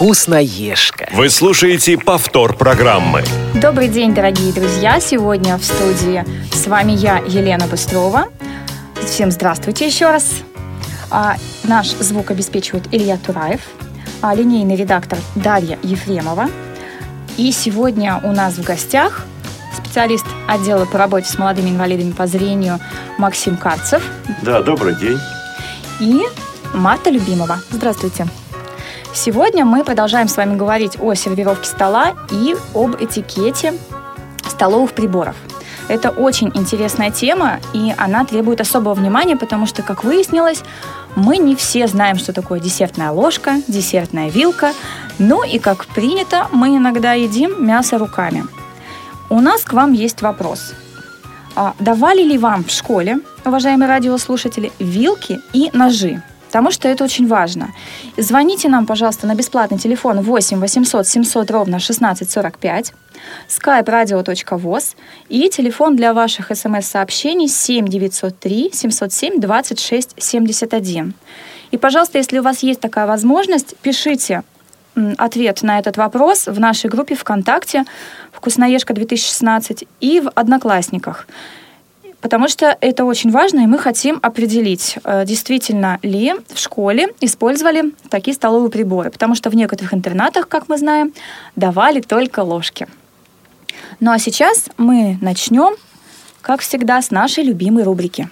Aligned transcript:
Вкусноежка. 0.00 1.10
Вы 1.12 1.28
слушаете 1.28 1.98
повтор 1.98 2.56
программы. 2.56 3.22
Добрый 3.60 3.88
день, 3.88 4.14
дорогие 4.14 4.50
друзья! 4.50 4.98
Сегодня 4.98 5.58
в 5.58 5.62
студии 5.62 6.24
с 6.54 6.66
вами 6.68 6.92
я, 6.92 7.18
Елена 7.18 7.66
Быстрова. 7.66 8.28
Всем 9.04 9.30
здравствуйте 9.30 9.86
еще 9.86 10.06
раз. 10.06 10.36
А, 11.10 11.36
наш 11.64 11.88
звук 11.88 12.30
обеспечивает 12.30 12.84
Илья 12.92 13.18
Тураев, 13.18 13.60
а, 14.22 14.34
линейный 14.34 14.74
редактор 14.74 15.18
Дарья 15.34 15.78
Ефремова. 15.82 16.48
И 17.36 17.52
сегодня 17.52 18.22
у 18.24 18.32
нас 18.32 18.54
в 18.54 18.64
гостях 18.64 19.26
специалист 19.76 20.24
отдела 20.48 20.86
по 20.86 20.96
работе 20.96 21.28
с 21.28 21.36
молодыми 21.36 21.68
инвалидами 21.68 22.12
по 22.12 22.26
зрению 22.26 22.80
Максим 23.18 23.58
Карцев. 23.58 24.02
Да, 24.40 24.62
добрый 24.62 24.94
день. 24.94 25.18
И 26.00 26.22
Марта 26.72 27.10
Любимова. 27.10 27.60
Здравствуйте. 27.70 28.26
Сегодня 29.12 29.64
мы 29.64 29.82
продолжаем 29.82 30.28
с 30.28 30.36
вами 30.36 30.56
говорить 30.56 30.96
о 31.00 31.14
сервировке 31.14 31.66
стола 31.66 32.14
и 32.30 32.54
об 32.74 32.94
этикете 33.02 33.74
столовых 34.48 34.92
приборов. 34.92 35.34
Это 35.88 36.10
очень 36.10 36.52
интересная 36.54 37.10
тема, 37.10 37.58
и 37.72 37.92
она 37.98 38.24
требует 38.24 38.60
особого 38.60 38.94
внимания, 38.94 39.36
потому 39.36 39.66
что, 39.66 39.82
как 39.82 40.04
выяснилось, 40.04 40.62
мы 41.16 41.38
не 41.38 41.56
все 41.56 41.88
знаем, 41.88 42.18
что 42.18 42.32
такое 42.32 42.60
десертная 42.60 43.10
ложка, 43.10 43.60
десертная 43.66 44.30
вилка. 44.30 44.72
Ну 45.18 45.42
и, 45.42 45.58
как 45.58 45.86
принято, 45.86 46.46
мы 46.52 46.76
иногда 46.76 47.14
едим 47.14 47.66
мясо 47.66 47.98
руками. 47.98 48.44
У 49.28 49.40
нас 49.40 49.62
к 49.62 49.72
вам 49.72 49.92
есть 49.92 50.22
вопрос. 50.22 50.72
А 51.56 51.74
давали 51.80 52.22
ли 52.22 52.38
вам 52.38 52.62
в 52.62 52.70
школе, 52.70 53.18
уважаемые 53.44 53.88
радиослушатели, 53.88 54.70
вилки 54.78 55.40
и 55.52 55.70
ножи? 55.72 56.22
Потому 56.50 56.72
что 56.72 56.88
это 56.88 57.04
очень 57.04 57.28
важно. 57.28 57.70
Звоните 58.16 58.68
нам, 58.68 58.84
пожалуйста, 58.84 59.28
на 59.28 59.36
бесплатный 59.36 59.78
телефон 59.78 60.20
8 60.20 60.58
800 60.58 61.06
700 61.06 61.48
ровно 61.48 61.76
1645, 61.76 62.92
skype 63.48 63.84
radio.voz 63.84 64.96
и 65.28 65.48
телефон 65.48 65.94
для 65.94 66.12
ваших 66.12 66.50
смс-сообщений 66.50 67.46
7 67.46 67.86
903 67.86 68.70
707 68.72 69.40
26 69.40 70.14
71. 70.18 71.14
И, 71.70 71.78
пожалуйста, 71.78 72.18
если 72.18 72.40
у 72.40 72.42
вас 72.42 72.64
есть 72.64 72.80
такая 72.80 73.06
возможность, 73.06 73.76
пишите 73.76 74.42
ответ 75.18 75.62
на 75.62 75.78
этот 75.78 75.96
вопрос 75.98 76.48
в 76.48 76.58
нашей 76.58 76.90
группе 76.90 77.14
ВКонтакте 77.14 77.84
«Вкусноежка 78.32 78.92
2016» 78.92 79.86
и 80.00 80.20
в 80.20 80.32
«Одноклассниках» 80.34 81.28
потому 82.20 82.48
что 82.48 82.76
это 82.80 83.04
очень 83.04 83.30
важно, 83.30 83.60
и 83.60 83.66
мы 83.66 83.78
хотим 83.78 84.18
определить, 84.22 84.98
э, 85.04 85.24
действительно 85.24 85.98
ли 86.02 86.34
в 86.48 86.58
школе 86.58 87.08
использовали 87.20 87.92
такие 88.08 88.34
столовые 88.34 88.70
приборы, 88.70 89.10
потому 89.10 89.34
что 89.34 89.50
в 89.50 89.54
некоторых 89.54 89.94
интернатах, 89.94 90.48
как 90.48 90.68
мы 90.68 90.78
знаем, 90.78 91.12
давали 91.56 92.00
только 92.00 92.40
ложки. 92.40 92.86
Ну 94.00 94.10
а 94.10 94.18
сейчас 94.18 94.68
мы 94.76 95.18
начнем, 95.20 95.76
как 96.42 96.60
всегда, 96.60 97.00
с 97.02 97.10
нашей 97.10 97.44
любимой 97.44 97.84
рубрики. 97.84 98.28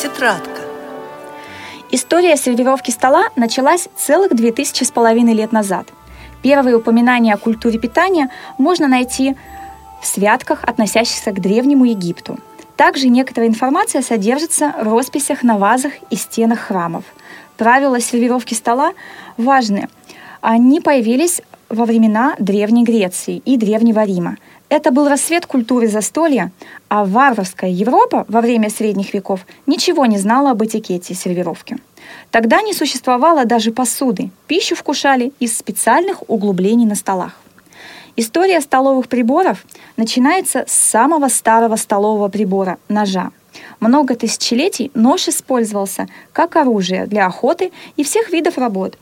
Тетрадка. 0.00 0.50
История 1.90 2.36
сервировки 2.36 2.90
стола 2.90 3.30
началась 3.34 3.88
целых 3.96 4.34
две 4.34 4.52
тысячи 4.52 4.84
с 4.84 4.90
половиной 4.90 5.32
лет 5.32 5.52
назад– 5.52 5.88
Первые 6.42 6.76
упоминания 6.76 7.34
о 7.34 7.38
культуре 7.38 7.78
питания 7.78 8.30
можно 8.58 8.88
найти 8.88 9.36
в 10.00 10.06
святках, 10.06 10.62
относящихся 10.64 11.32
к 11.32 11.40
Древнему 11.40 11.84
Египту. 11.84 12.38
Также 12.76 13.08
некоторая 13.08 13.48
информация 13.48 14.02
содержится 14.02 14.72
в 14.80 14.84
росписях 14.84 15.42
на 15.42 15.58
вазах 15.58 15.92
и 16.10 16.16
стенах 16.16 16.60
храмов. 16.60 17.04
Правила 17.56 18.00
сервировки 18.00 18.54
стола 18.54 18.92
важны. 19.36 19.88
Они 20.40 20.80
появились 20.80 21.42
во 21.68 21.84
времена 21.84 22.36
Древней 22.38 22.84
Греции 22.84 23.42
и 23.44 23.56
Древнего 23.56 24.04
Рима. 24.04 24.36
Это 24.68 24.92
был 24.92 25.08
рассвет 25.08 25.46
культуры 25.46 25.88
застолья, 25.88 26.52
а 26.88 27.04
варварская 27.04 27.70
Европа 27.70 28.24
во 28.28 28.40
время 28.40 28.70
средних 28.70 29.12
веков 29.12 29.44
ничего 29.66 30.06
не 30.06 30.18
знала 30.18 30.52
об 30.52 30.62
этикете 30.62 31.14
сервировки. 31.14 31.78
Тогда 32.30 32.62
не 32.62 32.74
существовало 32.74 33.44
даже 33.44 33.72
посуды, 33.72 34.30
пищу 34.46 34.74
вкушали 34.74 35.32
из 35.40 35.56
специальных 35.56 36.28
углублений 36.28 36.86
на 36.86 36.94
столах. 36.94 37.32
История 38.16 38.60
столовых 38.60 39.08
приборов 39.08 39.64
начинается 39.96 40.64
с 40.66 40.72
самого 40.72 41.28
старого 41.28 41.76
столового 41.76 42.28
прибора– 42.28 42.78
ножа. 42.88 43.30
Много 43.80 44.16
тысячелетий 44.16 44.90
нож 44.94 45.28
использовался 45.28 46.08
как 46.32 46.56
оружие 46.56 47.06
для 47.06 47.26
охоты 47.26 47.70
и 47.96 48.02
всех 48.02 48.30
видов 48.30 48.58
работ. 48.58 48.98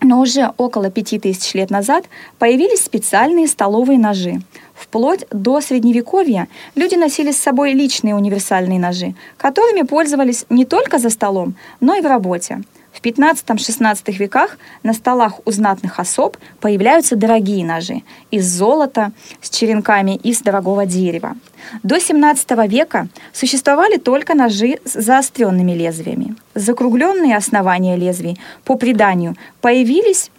Но 0.00 0.20
уже 0.20 0.52
около 0.56 0.90
пяти 0.90 1.18
тысяч 1.18 1.54
лет 1.54 1.70
назад 1.70 2.04
появились 2.38 2.84
специальные 2.84 3.48
столовые 3.48 3.98
ножи. 3.98 4.40
Вплоть 4.88 5.26
до 5.30 5.60
Средневековья 5.60 6.48
люди 6.74 6.94
носили 6.94 7.30
с 7.30 7.36
собой 7.36 7.72
личные 7.72 8.14
универсальные 8.14 8.80
ножи, 8.80 9.14
которыми 9.36 9.82
пользовались 9.82 10.46
не 10.48 10.64
только 10.64 10.98
за 10.98 11.10
столом, 11.10 11.56
но 11.80 11.94
и 11.94 12.00
в 12.00 12.06
работе. 12.06 12.62
В 12.90 13.02
15-16 13.02 14.12
веках 14.16 14.56
на 14.82 14.94
столах 14.94 15.40
у 15.44 15.50
знатных 15.50 16.00
особ 16.00 16.38
появляются 16.60 17.16
дорогие 17.16 17.66
ножи 17.66 18.02
из 18.30 18.46
золота, 18.46 19.12
с 19.42 19.50
черенками 19.50 20.16
из 20.16 20.40
дорогого 20.40 20.86
дерева. 20.86 21.36
До 21.82 22.00
17 22.00 22.50
века 22.66 23.08
существовали 23.34 23.98
только 23.98 24.34
ножи 24.34 24.78
с 24.86 24.94
заостренными 24.94 25.72
лезвиями. 25.72 26.34
Закругленные 26.54 27.36
основания 27.36 27.94
лезвий, 27.96 28.40
по 28.64 28.74
преданию, 28.76 29.36
появились 29.60 30.30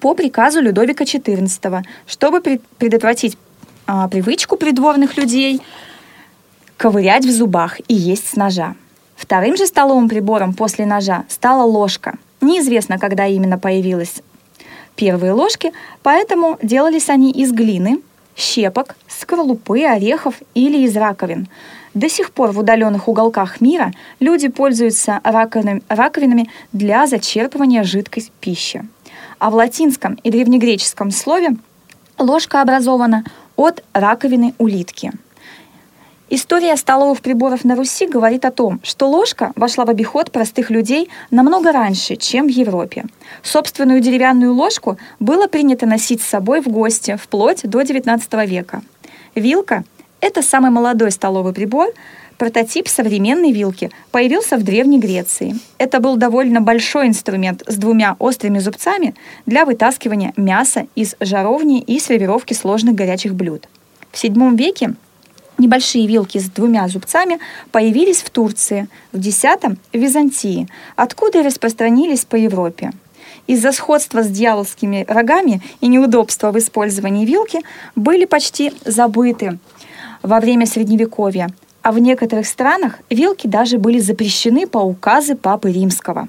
по 0.00 0.14
приказу 0.14 0.60
Людовика 0.60 1.02
XIV, 1.02 1.82
чтобы 2.06 2.40
предотвратить 2.78 3.36
а, 3.86 4.08
привычку 4.08 4.56
придворных 4.56 5.16
людей 5.16 5.60
ковырять 6.76 7.24
в 7.24 7.30
зубах 7.30 7.80
и 7.88 7.94
есть 7.94 8.28
с 8.28 8.36
ножа. 8.36 8.74
Вторым 9.16 9.56
же 9.56 9.66
столовым 9.66 10.08
прибором 10.08 10.52
после 10.52 10.84
ножа 10.84 11.24
стала 11.28 11.64
ложка. 11.64 12.18
Неизвестно, 12.40 12.98
когда 12.98 13.26
именно 13.26 13.58
появилась 13.58 14.22
первые 14.96 15.32
ложки, 15.32 15.72
поэтому 16.02 16.58
делались 16.62 17.08
они 17.08 17.30
из 17.30 17.52
глины, 17.52 18.00
щепок, 18.36 18.96
скорлупы, 19.08 19.84
орехов 19.84 20.34
или 20.54 20.78
из 20.78 20.96
раковин. 20.96 21.48
До 21.94 22.08
сих 22.08 22.32
пор 22.32 22.52
в 22.52 22.58
удаленных 22.58 23.06
уголках 23.06 23.60
мира 23.60 23.92
люди 24.18 24.48
пользуются 24.48 25.20
раковинами, 25.22 26.50
для 26.72 27.06
зачерпывания 27.06 27.84
жидкой 27.84 28.30
пищи. 28.40 28.84
А 29.38 29.50
в 29.50 29.54
латинском 29.54 30.14
и 30.14 30.30
древнегреческом 30.30 31.10
слове 31.10 31.56
ложка 32.18 32.62
образована 32.62 33.24
от 33.56 33.82
раковины 33.92 34.54
улитки. 34.58 35.12
История 36.34 36.76
столовых 36.78 37.20
приборов 37.20 37.62
на 37.62 37.76
Руси 37.76 38.06
говорит 38.06 38.46
о 38.46 38.50
том, 38.50 38.80
что 38.82 39.06
ложка 39.06 39.52
вошла 39.54 39.84
в 39.84 39.90
обиход 39.90 40.30
простых 40.30 40.70
людей 40.70 41.10
намного 41.30 41.72
раньше, 41.72 42.16
чем 42.16 42.46
в 42.46 42.50
Европе. 42.50 43.04
Собственную 43.42 44.00
деревянную 44.00 44.54
ложку 44.54 44.96
было 45.20 45.46
принято 45.46 45.84
носить 45.84 46.22
с 46.22 46.26
собой 46.26 46.62
в 46.62 46.68
гости 46.68 47.18
вплоть 47.22 47.64
до 47.64 47.82
XIX 47.82 48.46
века. 48.46 48.80
Вилка– 49.34 49.84
это 50.20 50.40
самый 50.40 50.70
молодой 50.70 51.10
столовый 51.10 51.52
прибор, 51.52 51.88
Прототип 52.42 52.88
современной 52.88 53.52
вилки 53.52 53.92
появился 54.10 54.56
в 54.56 54.64
Древней 54.64 54.98
Греции. 54.98 55.54
Это 55.78 56.00
был 56.00 56.16
довольно 56.16 56.60
большой 56.60 57.06
инструмент 57.06 57.62
с 57.68 57.76
двумя 57.76 58.16
острыми 58.18 58.58
зубцами 58.58 59.14
для 59.46 59.64
вытаскивания 59.64 60.32
мяса 60.36 60.88
из 60.96 61.14
жаровни 61.20 61.80
и 61.80 62.00
сервировки 62.00 62.52
сложных 62.52 62.96
горячих 62.96 63.36
блюд. 63.36 63.68
В 64.10 64.16
VII 64.16 64.56
веке 64.56 64.96
Небольшие 65.56 66.08
вилки 66.08 66.38
с 66.38 66.50
двумя 66.50 66.88
зубцами 66.88 67.38
появились 67.70 68.22
в 68.22 68.30
Турции, 68.30 68.88
в 69.12 69.24
X– 69.24 69.42
в 69.92 69.96
Византии, 69.96 70.66
откуда 70.96 71.44
распространились 71.44 72.24
по 72.24 72.34
Европе. 72.34 72.90
Из-за 73.46 73.70
сходства 73.70 74.24
с 74.24 74.28
дьяволскими 74.28 75.04
рогами 75.06 75.62
и 75.80 75.86
неудобства 75.86 76.50
в 76.50 76.58
использовании 76.58 77.24
вилки 77.24 77.60
были 77.94 78.24
почти 78.24 78.72
забыты 78.84 79.60
во 80.22 80.40
время 80.40 80.66
Средневековья, 80.66 81.48
а 81.82 81.92
в 81.92 81.98
некоторых 81.98 82.46
странах 82.46 82.98
вилки 83.10 83.46
даже 83.46 83.78
были 83.78 83.98
запрещены 83.98 84.66
по 84.66 84.78
указу 84.78 85.36
Папы 85.36 85.72
Римского. 85.72 86.28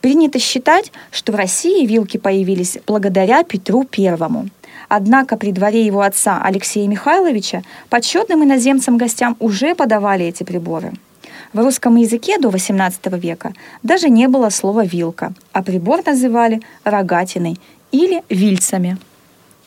Принято 0.00 0.38
считать, 0.38 0.92
что 1.12 1.32
в 1.32 1.36
России 1.36 1.86
вилки 1.86 2.16
появились 2.16 2.78
благодаря 2.86 3.44
Петру 3.44 3.84
Первому. 3.84 4.48
Однако 4.88 5.36
при 5.36 5.52
дворе 5.52 5.86
его 5.86 6.02
отца 6.02 6.42
Алексея 6.44 6.88
Михайловича 6.88 7.62
почетным 7.88 8.44
иноземцам 8.44 8.98
гостям 8.98 9.36
уже 9.38 9.74
подавали 9.74 10.26
эти 10.26 10.42
приборы. 10.42 10.92
В 11.52 11.58
русском 11.60 11.96
языке 11.96 12.38
до 12.38 12.48
XVIII 12.48 13.18
века 13.18 13.54
даже 13.82 14.08
не 14.08 14.26
было 14.26 14.48
слова 14.50 14.84
«вилка», 14.84 15.32
а 15.52 15.62
прибор 15.62 16.02
называли 16.04 16.62
рогатиной 16.82 17.58
или 17.92 18.22
вильцами. 18.28 18.98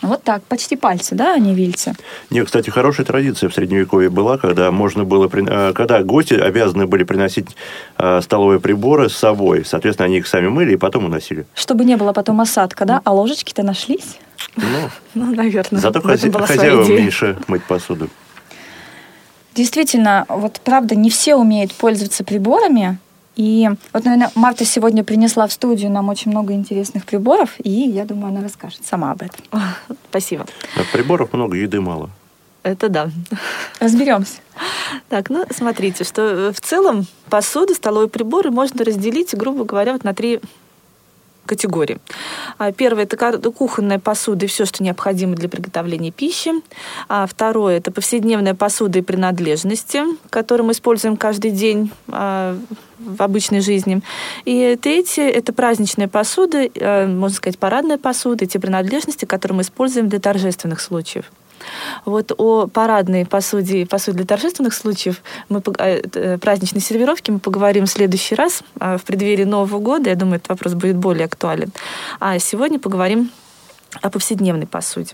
Вот 0.01 0.24
так, 0.24 0.44
почти 0.44 0.75
пальцы, 0.75 1.15
да, 1.15 1.33
они 1.33 1.56
вильцы? 1.56 1.95
Нет, 2.30 2.45
кстати, 2.45 2.69
хорошая 2.69 3.06
традиция 3.06 3.50
в 3.50 3.53
Средневековье 3.53 4.09
была, 4.09 4.38
когда 4.38 4.69
можно 4.71 5.03
было, 5.03 5.30
э, 5.33 5.74
когда 5.74 6.03
гости 6.03 6.33
обязаны 6.33 6.86
были 6.86 7.03
приносить 7.03 7.56
э, 7.97 8.21
столовые 8.21 8.59
приборы 8.59 9.09
с 9.09 9.15
собой. 9.15 9.63
Соответственно, 9.65 10.07
они 10.07 10.18
их 10.18 10.27
сами 10.27 10.50
мыли 10.50 10.74
и 10.74 10.77
потом 10.77 11.06
уносили. 11.06 11.45
Чтобы 11.56 11.86
не 11.86 11.95
было 11.95 12.12
потом 12.13 12.42
осадка, 12.42 12.86
да? 12.86 13.01
А 13.03 13.13
ложечки-то 13.13 13.63
нашлись? 13.63 14.18
Ну, 14.57 14.63
ну 15.13 15.36
наверное. 15.36 15.80
Зато 15.80 16.00
хази- 16.00 16.31
хозяевам 16.45 16.89
меньше 16.89 17.38
мыть 17.47 17.63
посуду. 17.63 18.09
Действительно, 19.56 20.25
вот 20.27 20.59
правда, 20.63 20.95
не 20.95 21.09
все 21.09 21.36
умеют 21.36 21.74
пользоваться 21.74 22.25
приборами, 22.25 22.97
и 23.35 23.69
вот, 23.93 24.05
наверное, 24.05 24.31
Марта 24.35 24.65
сегодня 24.65 25.03
принесла 25.03 25.47
в 25.47 25.53
студию 25.53 25.91
нам 25.91 26.09
очень 26.09 26.31
много 26.31 26.53
интересных 26.53 27.05
приборов, 27.05 27.55
и 27.63 27.69
я 27.69 28.05
думаю, 28.05 28.27
она 28.27 28.41
расскажет 28.41 28.85
сама 28.85 29.11
об 29.11 29.21
этом. 29.21 29.43
Спасибо. 30.09 30.45
А 30.75 30.81
приборов 30.91 31.33
много, 31.33 31.57
еды 31.57 31.81
мало. 31.81 32.09
Это 32.63 32.89
да. 32.89 33.11
Разберемся. 33.79 34.39
Так, 35.09 35.29
ну, 35.29 35.45
смотрите, 35.55 36.03
что 36.03 36.21
э, 36.21 36.51
в 36.51 36.59
целом 36.59 37.05
посуду, 37.29 37.75
столовые 37.75 38.09
приборы 38.09 38.49
можно 38.49 38.83
разделить, 38.83 39.35
грубо 39.35 39.65
говоря, 39.65 39.93
вот 39.93 40.03
на 40.03 40.15
три 40.15 40.39
категорий. 41.45 41.97
А, 42.57 42.71
первое– 42.71 43.03
это 43.06 43.51
кухонная 43.51 44.00
посуда 44.00 44.45
и 44.45 44.47
все, 44.47 44.65
что 44.65 44.83
необходимо 44.83 45.36
для 45.36 45.50
приготовления 45.50 46.12
пищи. 46.12 46.51
А 47.07 47.25
второе– 47.25 47.77
это 47.77 47.92
повседневная 47.92 48.56
посуда 48.56 49.00
и 49.00 49.01
принадлежности, 49.01 50.01
которые 50.30 50.65
мы 50.65 50.74
используем 50.74 51.18
каждый 51.18 51.51
день 51.51 51.92
а, 52.07 52.57
в 53.00 53.21
обычной 53.21 53.62
жизни. 53.62 54.01
И 54.45 54.77
третье– 54.81 55.24
это 55.24 55.53
праздничная 55.53 56.07
посуда, 56.07 56.69
можно 57.07 57.36
сказать, 57.36 57.59
парадная 57.59 57.97
посуда, 57.97 58.45
те 58.45 58.59
принадлежности, 58.59 59.25
которые 59.25 59.57
мы 59.57 59.62
используем 59.63 60.09
для 60.09 60.19
торжественных 60.19 60.80
случаев. 60.80 61.25
Вот 62.06 62.31
о 62.38 62.67
парадной 62.67 63.25
посуде 63.25 63.85
посуде 63.85 64.17
для 64.17 64.25
торжественных 64.25 64.73
случаев, 64.73 65.21
мы, 65.50 65.62
э, 65.79 66.01
э, 66.13 66.38
праздничной 66.38 66.81
сервировки 66.81 67.31
мы 67.31 67.39
поговорим 67.39 67.85
в 67.85 67.89
следующий 67.89 68.35
раз, 68.35 68.62
а 68.79 68.97
в 68.97 69.03
преддверии 69.03 69.44
Нового 69.44 69.79
года. 69.79 70.09
Я 70.09 70.15
думаю, 70.15 70.38
этот 70.38 70.50
вопрос 70.50 70.73
будет 70.73 70.97
более 70.97 71.25
актуален. 71.25 71.71
А 72.19 72.39
сегодня 72.39 72.79
поговорим 72.79 73.31
о 74.01 74.09
повседневной 74.09 74.67
посуде. 74.67 75.13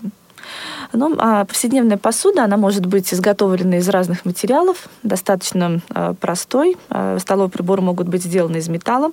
Ну, 0.92 1.14
а 1.18 1.44
повседневная 1.44 1.96
посуда, 1.96 2.44
она 2.44 2.56
может 2.56 2.86
быть 2.86 3.12
изготовлена 3.12 3.78
из 3.78 3.88
разных 3.88 4.24
материалов, 4.24 4.88
достаточно 5.02 5.80
э, 5.94 6.14
простой. 6.20 6.76
Э, 6.90 7.18
столовые 7.18 7.50
приборы 7.50 7.82
могут 7.82 8.08
быть 8.08 8.22
сделаны 8.22 8.58
из 8.58 8.68
металла. 8.68 9.12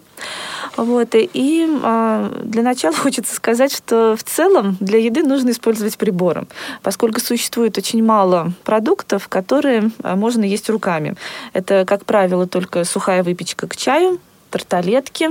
Вот. 0.75 1.09
И 1.13 1.67
э, 1.69 2.41
для 2.43 2.63
начала 2.63 2.95
хочется 2.97 3.33
сказать, 3.33 3.73
что 3.73 4.15
в 4.17 4.23
целом 4.23 4.77
для 4.79 4.99
еды 4.99 5.23
нужно 5.23 5.51
использовать 5.51 5.97
приборы, 5.97 6.47
поскольку 6.83 7.21
существует 7.21 7.77
очень 7.77 8.03
мало 8.03 8.51
продуктов, 8.63 9.27
которые 9.27 9.91
можно 10.03 10.43
есть 10.43 10.69
руками. 10.69 11.15
Это, 11.53 11.85
как 11.85 12.05
правило, 12.05 12.47
только 12.47 12.83
сухая 12.83 13.23
выпечка 13.23 13.67
к 13.67 13.77
чаю, 13.77 14.19
тарталетки 14.49 15.29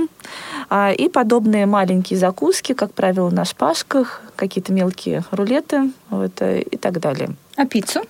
а, 0.69 0.91
и 0.91 1.09
подобные 1.09 1.65
маленькие 1.65 2.19
закуски, 2.19 2.73
как 2.73 2.93
правило, 2.93 3.29
на 3.29 3.45
шпажках, 3.45 4.21
какие-то 4.35 4.73
мелкие 4.73 5.23
рулеты 5.31 5.91
вот, 6.09 6.41
э, 6.41 6.61
и 6.61 6.77
так 6.77 6.99
далее. 6.99 7.35
А 7.55 7.65
пиццу? 7.65 8.01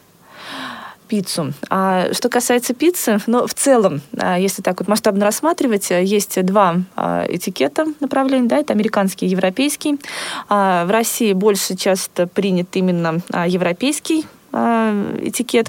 пиццу. 1.09 1.53
А 1.69 2.13
что 2.13 2.29
касается 2.29 2.73
пиццы, 2.73 3.19
ну, 3.25 3.47
в 3.47 3.53
целом, 3.53 4.01
а, 4.17 4.37
если 4.37 4.61
так 4.61 4.79
вот 4.79 4.87
масштабно 4.87 5.25
рассматривать, 5.25 5.89
есть 5.89 6.41
два 6.45 6.77
а, 6.95 7.25
этикета 7.27 7.85
направления, 7.99 8.47
да, 8.47 8.57
это 8.59 8.73
американский 8.73 9.25
и 9.25 9.29
европейский. 9.29 9.99
А 10.47 10.85
в 10.85 10.91
России 10.91 11.33
больше 11.33 11.75
часто 11.75 12.27
принят 12.27 12.67
именно 12.73 13.21
европейский 13.47 14.25
этикет. 14.51 15.67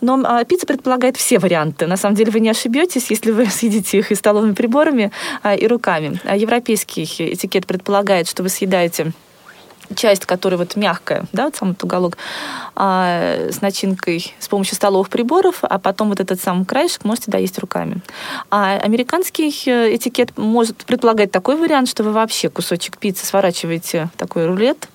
Но 0.00 0.20
а, 0.24 0.44
пицца 0.44 0.66
предполагает 0.66 1.16
все 1.16 1.38
варианты. 1.38 1.86
На 1.86 1.96
самом 1.96 2.16
деле 2.16 2.30
вы 2.30 2.40
не 2.40 2.50
ошибетесь, 2.50 3.10
если 3.10 3.30
вы 3.30 3.46
съедите 3.50 3.98
их 3.98 4.12
и 4.12 4.14
столовыми 4.14 4.52
приборами, 4.52 5.12
а, 5.42 5.54
и 5.54 5.66
руками. 5.66 6.20
Европейский 6.34 7.04
этикет 7.04 7.66
предполагает, 7.66 8.28
что 8.28 8.42
вы 8.42 8.48
съедаете 8.48 9.12
часть, 9.94 10.26
которая 10.26 10.58
вот 10.58 10.76
мягкая, 10.76 11.24
да, 11.32 11.44
вот 11.44 11.56
сам 11.56 11.70
этот 11.70 11.84
уголок, 11.84 12.18
а, 12.74 13.48
с 13.50 13.60
начинкой 13.60 14.34
с 14.38 14.48
помощью 14.48 14.74
столовых 14.74 15.08
приборов, 15.08 15.58
а 15.62 15.78
потом 15.78 16.08
вот 16.08 16.20
этот 16.20 16.40
сам 16.40 16.64
краешек 16.64 17.04
можете 17.04 17.30
доесть 17.30 17.58
руками. 17.58 18.00
А 18.50 18.76
американский 18.78 19.54
э, 19.66 19.94
этикет 19.94 20.36
может 20.36 20.76
предполагать 20.84 21.30
такой 21.30 21.56
вариант, 21.56 21.88
что 21.88 22.02
вы 22.02 22.12
вообще 22.12 22.48
кусочек 22.48 22.98
пиццы 22.98 23.24
сворачиваете 23.26 24.08
в 24.14 24.18
такой 24.18 24.46
рулет, 24.46 24.88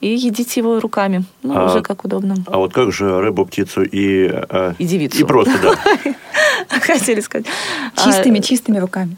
и 0.00 0.08
едите 0.08 0.60
его 0.60 0.80
руками. 0.80 1.24
Ну, 1.42 1.56
а, 1.56 1.66
уже 1.66 1.82
как 1.82 2.04
удобно. 2.04 2.36
А 2.46 2.58
вот 2.58 2.72
как 2.72 2.92
же 2.92 3.20
рыбу, 3.20 3.44
птицу 3.44 3.82
и... 3.82 4.30
Э, 4.30 4.74
и 4.78 4.84
девицу. 4.84 5.20
И 5.20 5.24
просто, 5.24 5.58
да. 5.62 6.14
Хотели 6.80 7.20
сказать. 7.20 7.46
Чистыми, 7.96 8.40
чистыми 8.40 8.78
руками. 8.78 9.16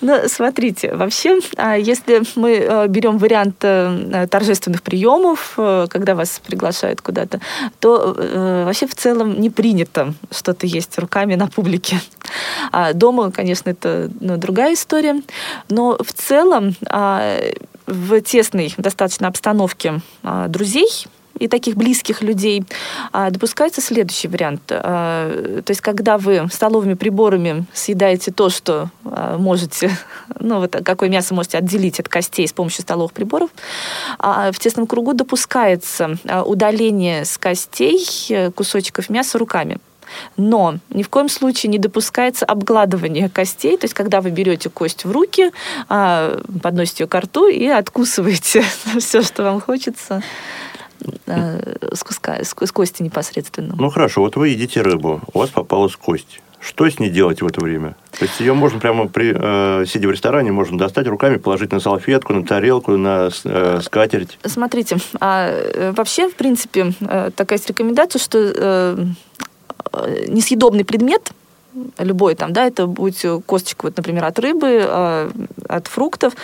Ну, 0.00 0.28
смотрите, 0.28 0.94
вообще, 0.94 1.38
а, 1.56 1.76
если 1.76 2.22
мы 2.36 2.52
э, 2.52 2.86
берем 2.88 3.18
вариант 3.18 3.56
э, 3.62 4.26
торжественных 4.30 4.82
приемов, 4.82 5.54
э, 5.56 5.86
когда 5.88 6.14
вас 6.14 6.40
приглашают 6.44 7.00
куда-то, 7.00 7.40
то 7.80 8.14
вообще 8.66 8.86
в 8.86 8.94
целом 8.94 9.40
не 9.40 9.50
принято 9.50 10.14
что-то 10.30 10.66
есть 10.66 10.98
руками 10.98 11.34
на 11.34 11.46
публике. 11.46 12.00
А 12.72 12.92
дома, 12.92 13.30
конечно, 13.30 13.70
это 13.70 14.10
ну, 14.20 14.36
другая 14.36 14.74
история, 14.74 15.22
но 15.68 15.96
в 16.00 16.12
целом 16.12 16.74
а, 16.88 17.40
в 17.86 18.20
тесной 18.20 18.74
достаточно 18.76 19.28
обстановке 19.28 20.00
а, 20.22 20.48
друзей 20.48 20.88
и 21.38 21.48
таких 21.48 21.74
близких 21.74 22.22
людей, 22.22 22.62
а, 23.12 23.30
допускается 23.30 23.80
следующий 23.80 24.28
вариант. 24.28 24.62
А, 24.70 25.62
то 25.64 25.70
есть, 25.70 25.80
когда 25.80 26.16
вы 26.16 26.48
столовыми 26.50 26.94
приборами 26.94 27.66
съедаете 27.72 28.30
то, 28.30 28.50
что 28.50 28.90
можете, 29.02 29.90
ну, 30.38 30.60
вот 30.60 30.76
какое 30.84 31.08
мясо 31.08 31.34
можете 31.34 31.58
отделить 31.58 31.98
от 31.98 32.08
костей 32.08 32.46
с 32.46 32.52
помощью 32.52 32.82
столовых 32.82 33.12
приборов, 33.12 33.50
в 34.18 34.54
тесном 34.58 34.86
кругу 34.86 35.12
допускается 35.12 36.16
удаление 36.46 37.24
с 37.24 37.36
костей 37.36 38.06
э, 38.30 38.50
кусочков 38.52 39.10
мяса 39.10 39.38
руками. 39.38 39.78
Но 40.36 40.76
ни 40.90 41.02
в 41.02 41.08
коем 41.08 41.28
случае 41.28 41.70
не 41.70 41.78
допускается 41.78 42.44
обгладывание 42.44 43.28
костей, 43.28 43.76
то 43.76 43.84
есть 43.84 43.94
когда 43.94 44.20
вы 44.20 44.30
берете 44.30 44.70
кость 44.70 45.04
в 45.04 45.12
руки, 45.12 45.50
а, 45.88 46.40
подносите 46.62 47.04
ее 47.04 47.08
к 47.08 47.18
рту 47.18 47.48
и 47.48 47.66
откусываете 47.66 48.64
все, 48.98 49.22
что 49.22 49.44
вам 49.44 49.60
хочется 49.60 50.22
а, 51.26 51.58
с, 51.92 52.02
куска, 52.02 52.42
с 52.42 52.54
кости 52.54 53.02
непосредственно. 53.02 53.74
Ну 53.78 53.90
хорошо, 53.90 54.22
вот 54.22 54.36
вы 54.36 54.50
едите 54.50 54.82
рыбу, 54.82 55.22
у 55.32 55.38
вас 55.38 55.50
попалась 55.50 55.96
кость. 55.96 56.40
Что 56.60 56.88
с 56.88 56.98
ней 56.98 57.10
делать 57.10 57.42
в 57.42 57.46
это 57.46 57.60
время? 57.60 57.94
То 58.18 58.24
есть 58.24 58.40
ее 58.40 58.54
можно 58.54 58.80
прямо 58.80 59.06
при, 59.06 59.34
э, 59.36 59.84
сидя 59.86 60.08
в 60.08 60.10
ресторане, 60.10 60.50
можно 60.50 60.78
достать 60.78 61.06
руками, 61.06 61.36
положить 61.36 61.72
на 61.72 61.80
салфетку, 61.80 62.32
на 62.32 62.46
тарелку, 62.46 62.96
на 62.96 63.28
э, 63.44 63.80
скатерть. 63.82 64.38
Смотрите, 64.46 64.96
а, 65.20 65.50
э, 65.50 65.92
вообще, 65.94 66.30
в 66.30 66.34
принципе, 66.36 66.94
э, 67.00 67.30
такая 67.36 67.58
есть 67.58 67.68
рекомендация, 67.68 68.18
что 68.18 68.38
э, 68.38 68.84
Э, 68.84 69.04
несъедобный 70.28 70.84
предмет, 70.84 71.30
любой 71.98 72.34
там, 72.34 72.52
да, 72.52 72.66
это 72.66 72.86
будет 72.86 73.44
косточка, 73.46 73.86
вот, 73.86 73.96
например, 73.96 74.24
от 74.24 74.38
рыбы, 74.38 74.80
э, 74.82 75.30
от 75.68 75.86
фруктов, 75.88 76.34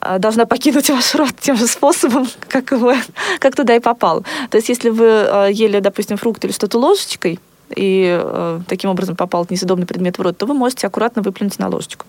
э, 0.00 0.18
должна 0.18 0.44
покинуть 0.44 0.90
ваш 0.90 1.14
рот 1.14 1.34
тем 1.40 1.56
же 1.56 1.66
способом, 1.66 2.26
как, 2.48 2.72
его, 2.72 2.94
как 3.38 3.56
туда 3.56 3.74
и 3.74 3.80
попал. 3.80 4.24
То 4.50 4.56
есть, 4.56 4.68
если 4.68 4.90
вы 4.90 5.50
ели, 5.50 5.80
допустим, 5.80 6.16
фрукт 6.16 6.44
или 6.44 6.52
что-то 6.52 6.78
ложечкой, 6.78 7.38
и 7.76 8.18
э, 8.20 8.60
таким 8.68 8.90
образом 8.90 9.16
попал 9.16 9.46
несъедобный 9.48 9.86
предмет 9.86 10.18
в 10.18 10.22
рот, 10.22 10.36
то 10.36 10.46
вы 10.46 10.54
можете 10.54 10.86
аккуратно 10.86 11.22
выплюнуть 11.22 11.58
на 11.58 11.68
ложечку. 11.68 12.06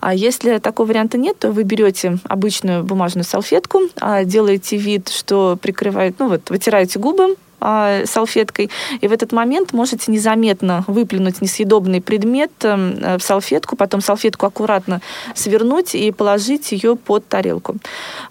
А 0.00 0.14
если 0.14 0.58
такого 0.58 0.88
варианта 0.88 1.18
нет, 1.18 1.38
то 1.38 1.52
вы 1.52 1.62
берете 1.62 2.18
обычную 2.24 2.84
бумажную 2.84 3.24
салфетку, 3.24 3.82
э, 4.00 4.24
делаете 4.24 4.76
вид, 4.76 5.08
что 5.08 5.58
прикрывает, 5.60 6.16
ну 6.18 6.28
вот, 6.28 6.50
вытираете 6.50 6.98
губы, 6.98 7.36
а, 7.60 8.02
салфеткой, 8.06 8.70
и 9.00 9.08
в 9.08 9.12
этот 9.12 9.32
момент 9.32 9.72
можете 9.72 10.10
незаметно 10.10 10.84
выплюнуть 10.86 11.40
несъедобный 11.40 12.00
предмет 12.00 12.50
эм, 12.62 12.98
э, 13.02 13.18
в 13.18 13.22
салфетку, 13.22 13.76
потом 13.76 14.00
салфетку 14.00 14.46
аккуратно 14.46 15.00
свернуть 15.34 15.94
и 15.94 16.10
положить 16.10 16.72
ее 16.72 16.96
под 16.96 17.26
тарелку. 17.26 17.76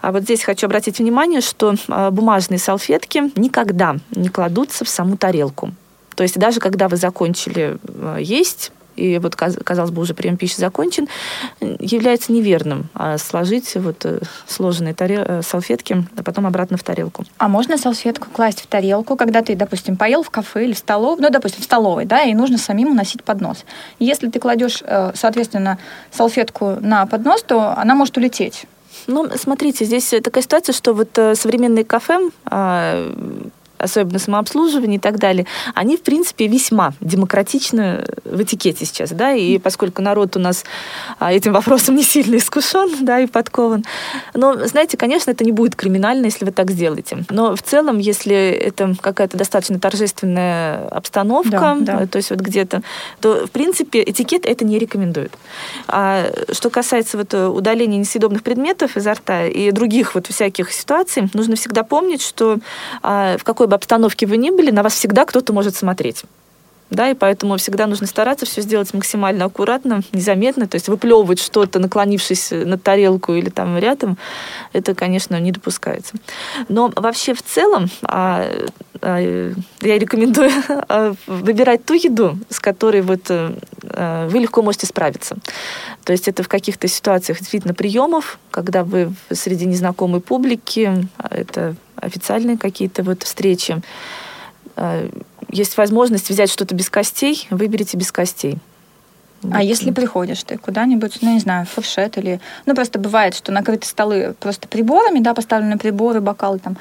А 0.00 0.12
вот 0.12 0.22
здесь 0.22 0.42
хочу 0.42 0.66
обратить 0.66 0.98
внимание, 0.98 1.40
что 1.40 1.74
а, 1.88 2.10
бумажные 2.10 2.58
салфетки 2.58 3.30
никогда 3.36 3.96
не 4.10 4.28
кладутся 4.28 4.84
в 4.84 4.88
саму 4.88 5.16
тарелку. 5.16 5.70
То 6.16 6.22
есть 6.22 6.38
даже 6.38 6.60
когда 6.60 6.88
вы 6.88 6.96
закончили 6.96 7.78
э, 7.82 8.18
есть, 8.20 8.72
и 8.96 9.18
вот, 9.18 9.36
казалось 9.36 9.90
бы, 9.90 10.02
уже 10.02 10.14
прием 10.14 10.36
пищи 10.36 10.56
закончен, 10.56 11.08
является 11.60 12.32
неверным 12.32 12.88
а 12.94 13.18
сложить 13.18 13.74
вот 13.76 14.04
э, 14.04 14.20
сложенные 14.46 14.94
тарел... 14.94 15.22
Э, 15.26 15.42
салфетки, 15.42 16.04
а 16.16 16.22
потом 16.22 16.46
обратно 16.46 16.76
в 16.76 16.82
тарелку. 16.82 17.24
А 17.38 17.48
можно 17.48 17.78
салфетку 17.78 18.28
класть 18.30 18.60
в 18.60 18.66
тарелку, 18.66 19.16
когда 19.16 19.42
ты, 19.42 19.54
допустим, 19.54 19.96
поел 19.96 20.22
в 20.22 20.30
кафе 20.30 20.64
или 20.64 20.72
в 20.72 20.78
столовой, 20.78 21.20
ну, 21.20 21.30
допустим, 21.30 21.60
в 21.60 21.64
столовой, 21.64 22.04
да, 22.04 22.22
и 22.22 22.34
нужно 22.34 22.58
самим 22.58 22.88
уносить 22.88 23.22
поднос. 23.24 23.64
Если 23.98 24.28
ты 24.28 24.38
кладешь, 24.38 24.82
э, 24.84 25.12
соответственно, 25.14 25.78
салфетку 26.10 26.76
на 26.80 27.06
поднос, 27.06 27.42
то 27.42 27.74
она 27.76 27.94
может 27.94 28.16
улететь 28.16 28.66
Ну, 29.06 29.28
смотрите, 29.36 29.84
здесь 29.84 30.12
такая 30.22 30.42
ситуация, 30.42 30.72
что 30.72 30.92
вот 30.92 31.10
современные 31.14 31.84
кафе, 31.84 32.30
а, 32.44 33.12
особенно 33.80 34.18
самообслуживание 34.18 34.98
и 34.98 35.00
так 35.00 35.18
далее, 35.18 35.46
они, 35.74 35.96
в 35.96 36.02
принципе, 36.02 36.46
весьма 36.46 36.92
демократичны 37.00 38.04
в 38.24 38.42
этикете 38.42 38.84
сейчас, 38.84 39.10
да, 39.10 39.32
и 39.32 39.58
поскольку 39.58 40.02
народ 40.02 40.36
у 40.36 40.40
нас 40.40 40.64
а, 41.18 41.32
этим 41.32 41.52
вопросом 41.52 41.96
не 41.96 42.02
сильно 42.02 42.36
искушен, 42.36 43.04
да, 43.04 43.20
и 43.20 43.26
подкован, 43.26 43.84
но, 44.34 44.66
знаете, 44.66 44.96
конечно, 44.96 45.30
это 45.30 45.44
не 45.44 45.52
будет 45.52 45.74
криминально, 45.76 46.26
если 46.26 46.44
вы 46.44 46.52
так 46.52 46.70
сделаете, 46.70 47.24
но 47.30 47.56
в 47.56 47.62
целом, 47.62 47.98
если 47.98 48.50
это 48.50 48.94
какая-то 49.00 49.36
достаточно 49.36 49.78
торжественная 49.78 50.88
обстановка, 50.88 51.76
да, 51.80 51.98
да. 52.00 52.06
то 52.06 52.16
есть 52.16 52.30
вот 52.30 52.40
где-то, 52.40 52.82
то, 53.20 53.46
в 53.46 53.50
принципе, 53.50 54.02
этикет 54.02 54.46
это 54.46 54.64
не 54.64 54.78
рекомендует. 54.78 55.32
А 55.88 56.30
что 56.52 56.70
касается 56.70 57.16
вот 57.16 57.32
удаления 57.34 57.98
несъедобных 57.98 58.42
предметов 58.42 58.96
изо 58.96 59.14
рта 59.14 59.46
и 59.46 59.70
других 59.70 60.14
вот 60.14 60.26
всяких 60.26 60.72
ситуаций, 60.72 61.28
нужно 61.34 61.56
всегда 61.56 61.82
помнить, 61.82 62.22
что 62.22 62.58
а, 63.02 63.36
в 63.38 63.44
какой 63.44 63.66
бы 63.70 63.76
обстановке 63.76 64.26
вы 64.26 64.36
ни 64.36 64.50
были, 64.50 64.70
на 64.70 64.82
вас 64.82 64.94
всегда 64.94 65.24
кто-то 65.24 65.52
может 65.52 65.76
смотреть. 65.76 66.24
Да, 66.90 67.08
и 67.08 67.14
поэтому 67.14 67.56
всегда 67.56 67.86
нужно 67.86 68.08
стараться 68.08 68.46
все 68.46 68.62
сделать 68.62 68.92
максимально 68.92 69.44
аккуратно, 69.44 70.02
незаметно. 70.12 70.66
То 70.66 70.74
есть 70.74 70.88
выплевывать 70.88 71.40
что-то, 71.40 71.78
наклонившись 71.78 72.50
на 72.50 72.78
тарелку 72.78 73.32
или 73.34 73.48
там 73.48 73.78
рядом, 73.78 74.18
это, 74.72 74.94
конечно, 74.96 75.38
не 75.38 75.52
допускается. 75.52 76.16
Но 76.68 76.92
вообще 76.96 77.32
в 77.32 77.42
целом 77.42 77.88
а, 78.02 78.44
я 79.02 79.98
рекомендую 79.98 80.50
а, 80.88 81.14
выбирать 81.26 81.84
ту 81.84 81.94
еду, 81.94 82.38
с 82.48 82.60
которой 82.60 83.00
вот, 83.00 83.22
а, 83.28 84.28
вы 84.28 84.38
легко 84.38 84.62
можете 84.62 84.86
справиться. 84.86 85.36
То 86.04 86.12
есть 86.12 86.28
это 86.28 86.42
в 86.42 86.48
каких-то 86.48 86.88
ситуациях 86.88 87.38
действительно 87.38 87.74
приемов, 87.74 88.38
когда 88.50 88.84
вы 88.84 89.12
среди 89.32 89.66
незнакомой 89.66 90.20
публики, 90.20 91.06
а, 91.18 91.28
это 91.30 91.76
официальные 91.96 92.58
какие-то 92.58 93.02
вот 93.02 93.22
встречи. 93.22 93.80
А, 94.76 95.08
есть 95.50 95.76
возможность 95.76 96.30
взять 96.30 96.50
что-то 96.50 96.74
без 96.74 96.90
костей, 96.90 97.46
выберите 97.50 97.96
без 97.96 98.12
костей. 98.12 98.58
А 99.50 99.62
если 99.62 99.90
приходишь 99.90 100.42
ты 100.42 100.58
куда-нибудь, 100.58 101.18
ну, 101.22 101.32
не 101.32 101.40
знаю, 101.40 101.64
фуршет 101.64 102.18
или... 102.18 102.40
Ну, 102.66 102.74
просто 102.74 102.98
бывает, 102.98 103.34
что 103.34 103.52
накрыты 103.52 103.86
столы 103.86 104.34
просто 104.38 104.68
приборами, 104.68 105.20
да, 105.20 105.32
поставлены 105.32 105.78
приборы, 105.78 106.20
бокалы 106.20 106.58
там, 106.58 106.76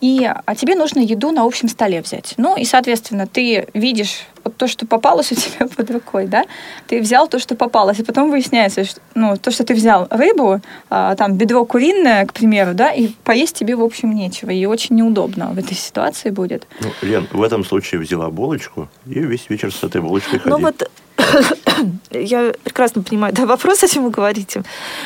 и, 0.00 0.24
а 0.24 0.54
тебе 0.54 0.74
нужно 0.74 1.00
еду 1.00 1.32
на 1.32 1.44
общем 1.44 1.68
столе 1.68 2.00
взять. 2.00 2.34
Ну, 2.36 2.56
и, 2.56 2.64
соответственно, 2.64 3.26
ты 3.26 3.66
видишь 3.74 4.26
вот 4.44 4.56
то, 4.56 4.68
что 4.68 4.86
попалось 4.86 5.32
у 5.32 5.34
тебя 5.34 5.66
под 5.66 5.90
рукой, 5.90 6.26
да, 6.26 6.44
ты 6.86 7.00
взял 7.00 7.28
то, 7.28 7.38
что 7.38 7.54
попалось, 7.54 7.98
и 7.98 8.04
потом 8.04 8.30
выясняется, 8.30 8.84
что, 8.84 9.00
ну, 9.14 9.36
то, 9.36 9.50
что 9.50 9.64
ты 9.64 9.74
взял 9.74 10.06
рыбу, 10.10 10.60
а, 10.90 11.14
там, 11.16 11.34
бедро 11.34 11.64
куриное, 11.64 12.26
к 12.26 12.32
примеру, 12.32 12.74
да, 12.74 12.92
и 12.92 13.08
поесть 13.24 13.56
тебе, 13.56 13.76
в 13.76 13.82
общем, 13.82 14.14
нечего, 14.14 14.50
и 14.50 14.64
очень 14.66 14.96
неудобно 14.96 15.48
в 15.48 15.58
этой 15.58 15.74
ситуации 15.74 16.30
будет. 16.30 16.66
Ну, 16.80 16.88
Лен, 17.02 17.26
в 17.32 17.42
этом 17.42 17.64
случае 17.64 18.00
взяла 18.00 18.30
булочку 18.30 18.88
и 19.06 19.18
весь 19.18 19.48
вечер 19.48 19.72
с 19.72 19.82
этой 19.82 20.00
булочкой 20.00 20.40
ну, 20.44 20.50
ходи. 20.50 20.62
Ну, 20.62 20.66
вот 20.66 20.90
я 22.10 22.52
прекрасно 22.64 23.02
понимаю 23.02 23.34
да, 23.34 23.46
вопрос, 23.46 23.82
о 23.82 23.88
чем 23.88 24.04
вы 24.04 24.10
говорите. 24.10 24.62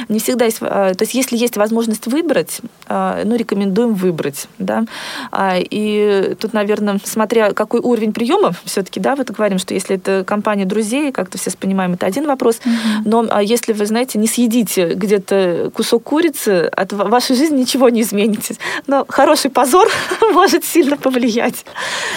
Не 0.09 0.19
всегда 0.19 0.45
есть... 0.45 0.59
А, 0.61 0.95
то 0.95 1.03
есть, 1.03 1.15
если 1.15 1.37
есть 1.37 1.57
возможность 1.57 2.07
выбрать, 2.07 2.61
а, 2.89 3.23
ну, 3.25 3.37
рекомендуем 3.37 3.95
выбрать, 3.95 4.49
да. 4.59 4.85
А, 5.31 5.57
и 5.59 6.35
тут, 6.39 6.53
наверное, 6.53 7.01
смотря 7.05 7.53
какой 7.53 7.81
уровень 7.81 8.13
приема, 8.13 8.55
все-таки, 8.65 9.01
да, 9.01 9.17
вот 9.17 9.31
говорим, 9.31 9.59
что 9.59 9.75
если 9.75 9.97
это 9.97 10.25
компания 10.25 10.65
друзей, 10.65 11.13
как-то 11.13 11.39
все 11.39 11.51
понимаем, 11.53 11.95
это 11.95 12.07
один 12.07 12.27
вопрос. 12.27 12.57
Mm-hmm. 12.57 13.03
Но 13.05 13.41
если 13.41 13.73
вы, 13.73 13.87
знаете, 13.87 14.19
не 14.19 14.27
съедите 14.27 14.95
где-то 14.95 15.71
кусок 15.75 16.05
курицы, 16.05 16.71
от 16.75 16.93
вашей 16.93 17.37
жизни 17.37 17.61
ничего 17.61 17.89
не 17.89 18.03
изменится. 18.03 18.55
Но 18.87 19.05
хороший 19.09 19.51
позор 19.51 19.89
может 20.33 20.65
сильно 20.65 20.97
повлиять 20.97 21.65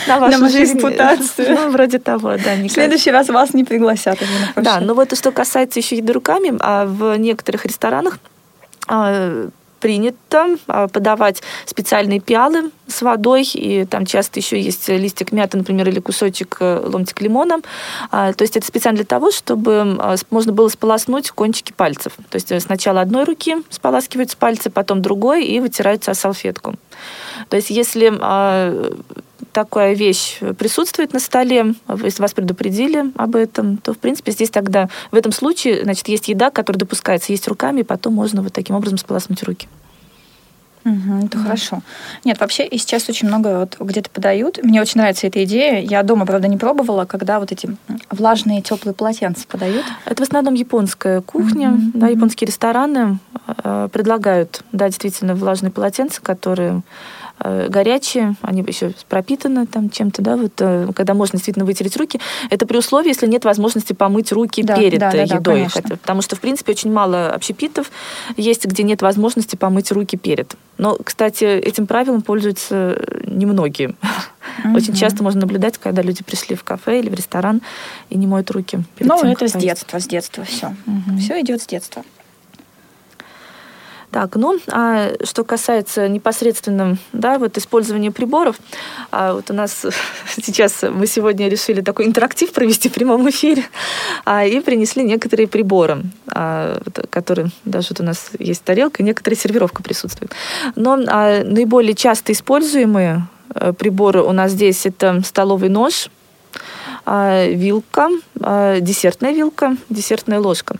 на 0.08 0.20
вашу 0.20 0.40
на 0.40 0.50
жизнь. 0.50 0.78
репутацию. 0.78 1.46
Ну, 1.56 1.70
вроде 1.70 2.00
того, 2.00 2.36
да. 2.44 2.56
В 2.56 2.70
следующий 2.70 3.12
раз 3.12 3.30
вас 3.30 3.54
не 3.54 3.64
пригласят. 3.64 3.85
Да, 4.56 4.80
но 4.80 4.94
вот 4.94 5.18
что 5.18 5.32
касается 5.32 5.80
еще 5.80 5.98
еды 5.98 6.14
руками, 6.14 6.54
а 6.60 6.86
в 6.86 7.18
некоторых 7.18 7.66
ресторанах 7.66 8.20
а, 8.88 9.50
принято 9.80 10.58
а, 10.68 10.88
подавать 10.88 11.44
специальные 11.66 12.20
пиалы 12.20 12.72
с 12.88 13.02
водой, 13.02 13.44
и 13.44 13.86
там 13.86 14.06
часто 14.06 14.40
еще 14.40 14.60
есть 14.60 14.88
листик 14.88 15.32
мяты, 15.32 15.58
например, 15.58 15.90
или 15.90 16.00
кусочек 16.00 16.58
э, 16.60 16.82
ломтик 16.86 17.22
лимона. 17.22 17.60
А, 18.10 18.34
то 18.34 18.44
есть 18.44 18.58
это 18.58 18.66
специально 18.66 18.98
для 18.98 19.06
того, 19.06 19.32
чтобы 19.32 20.00
можно 20.32 20.54
было 20.54 20.70
сполоснуть 20.70 21.30
кончики 21.32 21.72
пальцев. 21.72 22.14
То 22.30 22.36
есть 22.36 22.62
сначала 22.62 23.02
одной 23.02 23.26
руки 23.26 23.58
споласкиваются 23.70 24.38
пальцы, 24.38 24.70
потом 24.70 25.02
другой, 25.02 25.46
и 25.46 25.60
вытираются 25.60 26.12
о 26.12 26.16
салфетку. 26.16 26.76
То 27.50 27.58
есть 27.58 27.70
если 27.70 28.10
такая 29.56 29.94
вещь 29.94 30.40
присутствует 30.58 31.14
на 31.14 31.20
столе, 31.20 31.76
если 32.04 32.22
вас 32.22 32.34
предупредили 32.34 33.06
об 33.16 33.38
этом, 33.38 33.78
то, 33.78 33.94
в 33.94 33.98
принципе, 33.98 34.34
здесь 34.34 34.50
тогда, 34.50 34.90
в 35.12 35.16
этом 35.16 35.32
случае, 35.32 35.84
значит, 35.84 36.10
есть 36.10 36.28
еда, 36.28 36.52
которая 36.52 36.78
допускается 36.78 37.32
есть 37.32 37.48
руками, 37.48 37.80
и 37.80 37.84
потом 37.84 38.14
можно 38.14 38.42
вот 38.42 38.52
таким 38.52 38.76
образом 38.76 38.98
сполоснуть 38.98 39.42
руки. 39.44 39.70
Угу, 40.84 41.26
это 41.26 41.38
да. 41.38 41.44
хорошо. 41.44 41.82
Нет, 42.26 42.40
вообще 42.42 42.68
и 42.68 42.78
сейчас 42.78 43.08
очень 43.08 43.30
много 43.30 43.60
вот 43.60 43.78
где-то 43.80 44.10
подают. 44.10 44.60
Мне 44.62 44.82
очень 44.82 45.00
нравится 45.00 45.26
эта 45.26 45.42
идея. 45.46 45.80
Я 45.80 46.04
дома, 46.04 46.26
правда, 46.26 46.50
не 46.50 46.58
пробовала, 46.58 47.06
когда 47.06 47.40
вот 47.40 47.54
эти 47.54 47.76
влажные 48.12 48.62
теплые 48.62 48.94
полотенца 48.94 49.48
подают. 49.48 49.86
Это 50.06 50.22
в 50.22 50.28
основном 50.28 50.54
японская 50.54 51.22
кухня, 51.22 51.72
угу, 51.72 51.82
да, 51.94 52.08
японские 52.10 52.48
рестораны 52.48 53.20
э, 53.64 53.88
предлагают, 53.92 54.64
да, 54.74 54.88
действительно 54.88 55.34
влажные 55.34 55.72
полотенца, 55.72 56.22
которые 56.22 56.84
горячие, 57.40 58.36
они 58.42 58.62
еще 58.62 58.94
пропитаны 59.10 59.66
там 59.68 59.90
чем-то, 59.90 60.22
да, 60.22 60.38
вот 60.38 60.54
э, 60.60 60.88
когда 60.96 61.14
можно 61.14 61.38
действительно 61.38 61.66
вытереть 61.66 61.98
руки, 61.98 62.20
это 62.50 62.66
при 62.66 62.78
условии, 62.78 63.10
если 63.10 63.28
нет 63.28 63.46
возможности 63.46 63.94
помыть 63.94 64.32
руки 64.32 64.64
да, 64.64 64.76
перед 64.76 65.00
да, 65.00 65.12
едой, 65.12 65.64
да, 65.64 65.70
хотя, 65.70 65.90
потому 65.98 66.22
что 66.22 66.36
в 66.36 66.40
принципе 66.40 66.72
очень 66.72 66.92
мало 66.92 67.32
общепитов 67.32 67.92
есть, 68.38 68.66
где 68.66 68.84
нет 68.84 69.02
возможности 69.02 69.56
помыть 69.56 69.92
руки 69.92 70.18
перед. 70.18 70.56
Но, 70.78 70.98
кстати, 71.02 71.44
этим 71.44 71.88
правилом 71.88 72.22
пользуются 72.22 73.02
немногие. 73.26 73.96
Mm-hmm. 74.64 74.76
Очень 74.76 74.94
часто 74.94 75.24
можно 75.24 75.42
наблюдать, 75.42 75.78
когда 75.78 76.02
люди 76.02 76.24
пришли 76.24 76.56
в 76.56 76.64
кафе 76.64 77.00
или 77.00 77.10
в 77.10 77.14
ресторан 77.14 77.62
и 78.10 78.18
не 78.18 78.28
моют 78.28 78.52
руки. 78.52 78.80
Перед 78.98 79.10
ну, 79.10 79.20
тем, 79.20 79.32
это 79.32 79.48
с 79.48 79.54
детства, 79.54 80.00
с 80.00 80.08
детства 80.08 80.44
все. 80.44 80.76
Mm-hmm. 80.86 81.18
Все 81.20 81.42
идет 81.42 81.62
с 81.62 81.68
детства. 81.68 82.04
Так, 84.16 84.38
ну, 84.38 84.58
а 84.72 85.12
что 85.26 85.44
касается 85.44 86.08
непосредственно, 86.08 86.98
да, 87.12 87.38
вот 87.38 87.58
использования 87.58 88.12
приборов, 88.12 88.56
а 89.12 89.34
вот 89.34 89.52
у 89.52 89.54
нас 89.54 89.86
сейчас 90.42 90.86
мы 90.90 91.06
сегодня 91.06 91.50
решили 91.50 91.82
такой 91.82 92.06
интерактив 92.06 92.54
провести 92.54 92.88
в 92.88 92.94
прямом 92.94 93.30
эфире 93.30 93.66
а, 94.24 94.46
и 94.46 94.62
принесли 94.62 95.04
некоторые 95.04 95.50
приборы, 95.50 96.04
а, 96.28 96.82
которые 97.10 97.50
даже 97.66 97.90
вот 97.90 98.00
у 98.00 98.04
нас 98.04 98.30
есть 98.40 98.64
тарелка, 98.64 99.04
некоторая 99.04 99.38
сервировка 99.38 99.84
присутствует. 99.84 100.32
Но 100.78 100.98
а, 101.08 101.44
наиболее 101.44 101.94
часто 101.94 102.32
используемые 102.32 103.28
э, 103.54 103.74
приборы 103.74 104.22
у 104.22 104.32
нас 104.32 104.52
здесь 104.52 104.86
это 104.86 105.22
столовый 105.26 105.68
нож, 105.68 106.10
вилка, 107.06 108.10
а, 108.42 108.80
десертная 108.80 109.32
вилка, 109.32 109.78
десертная 109.90 110.40
ложка. 110.40 110.76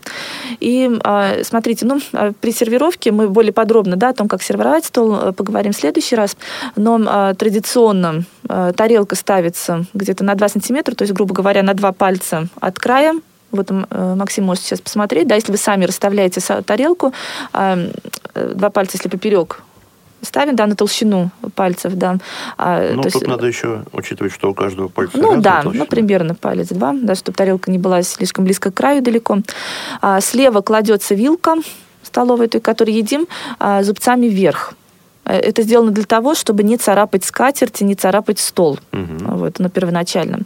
И 0.60 0.90
а, 1.04 1.42
смотрите, 1.44 1.86
ну, 1.86 2.00
при 2.40 2.52
сервировке 2.52 3.12
мы 3.12 3.28
более 3.28 3.52
подробно 3.52 3.96
да, 3.96 4.10
о 4.10 4.14
том, 4.14 4.28
как 4.28 4.42
сервировать 4.42 4.84
стол, 4.84 5.14
э, 5.14 5.32
поговорим 5.32 5.72
в 5.72 5.76
следующий 5.76 6.16
раз. 6.16 6.36
Но 6.74 7.34
традиционно 7.34 8.24
тарелка 8.46 9.16
ставится 9.16 9.84
где-то 9.94 10.24
на 10.24 10.34
2 10.34 10.48
сантиметра, 10.48 10.94
то 10.94 11.02
есть, 11.02 11.14
грубо 11.14 11.34
говоря, 11.34 11.62
на 11.62 11.74
два 11.74 11.92
пальца 11.92 12.48
от 12.60 12.78
края 12.78 13.14
вот 13.50 13.70
э, 13.70 14.14
Максим 14.14 14.44
может 14.44 14.64
сейчас 14.64 14.80
посмотреть, 14.80 15.26
да, 15.26 15.34
если 15.34 15.52
вы 15.52 15.58
сами 15.58 15.84
расставляете 15.84 16.40
тарелку, 16.62 17.12
э, 17.52 17.90
два 18.54 18.70
пальца, 18.70 18.96
если 18.96 19.08
поперек 19.08 19.62
ставим, 20.22 20.56
да, 20.56 20.66
на 20.66 20.76
толщину 20.76 21.30
пальцев, 21.54 21.94
да. 21.94 22.18
А, 22.58 22.92
ну, 22.92 23.02
тут 23.02 23.14
есть, 23.14 23.26
надо 23.26 23.46
еще 23.46 23.84
учитывать, 23.92 24.32
что 24.32 24.50
у 24.50 24.54
каждого 24.54 24.88
пальца 24.88 25.18
Ну, 25.18 25.40
да, 25.40 25.62
толщина. 25.62 25.84
ну, 25.84 25.88
примерно 25.88 26.34
палец 26.34 26.68
два, 26.68 26.94
да, 26.94 27.14
чтобы 27.14 27.36
тарелка 27.36 27.70
не 27.70 27.78
была 27.78 28.02
слишком 28.02 28.44
близко 28.44 28.70
к 28.70 28.74
краю 28.74 29.02
далеко. 29.02 29.38
А, 30.00 30.20
слева 30.20 30.60
кладется 30.60 31.14
вилка 31.14 31.56
столовая, 32.02 32.48
той, 32.48 32.60
которую 32.60 32.96
едим, 32.96 33.26
а, 33.58 33.82
зубцами 33.82 34.26
вверх. 34.26 34.74
Э, 35.26 35.38
это 35.38 35.62
сделано 35.62 35.90
для 35.90 36.04
того, 36.04 36.34
чтобы 36.34 36.62
не 36.62 36.76
царапать 36.76 37.24
скатерть 37.24 37.82
и 37.82 37.84
не 37.84 37.94
царапать 37.94 38.38
стол. 38.38 38.78
Угу. 38.92 39.36
Вот, 39.36 39.58
на 39.58 39.68
первоначально. 39.68 40.40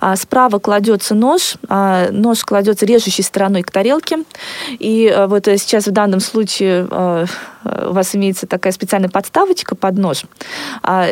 А 0.00 0.16
справа 0.16 0.58
кладется 0.58 1.14
нож. 1.14 1.56
А 1.68 2.10
нож 2.10 2.44
кладется 2.44 2.86
режущей 2.86 3.22
стороной 3.22 3.62
к 3.62 3.70
тарелке. 3.70 4.24
И 4.70 5.06
а, 5.08 5.26
вот 5.26 5.46
э, 5.48 5.58
сейчас 5.58 5.86
в 5.86 5.92
данном 5.92 6.20
случае 6.20 6.88
у 7.64 7.92
вас 7.92 8.14
имеется 8.14 8.46
такая 8.46 8.72
специальная 8.72 9.08
подставочка 9.08 9.74
под 9.74 9.98
нож. 9.98 10.24
А, 10.82 11.06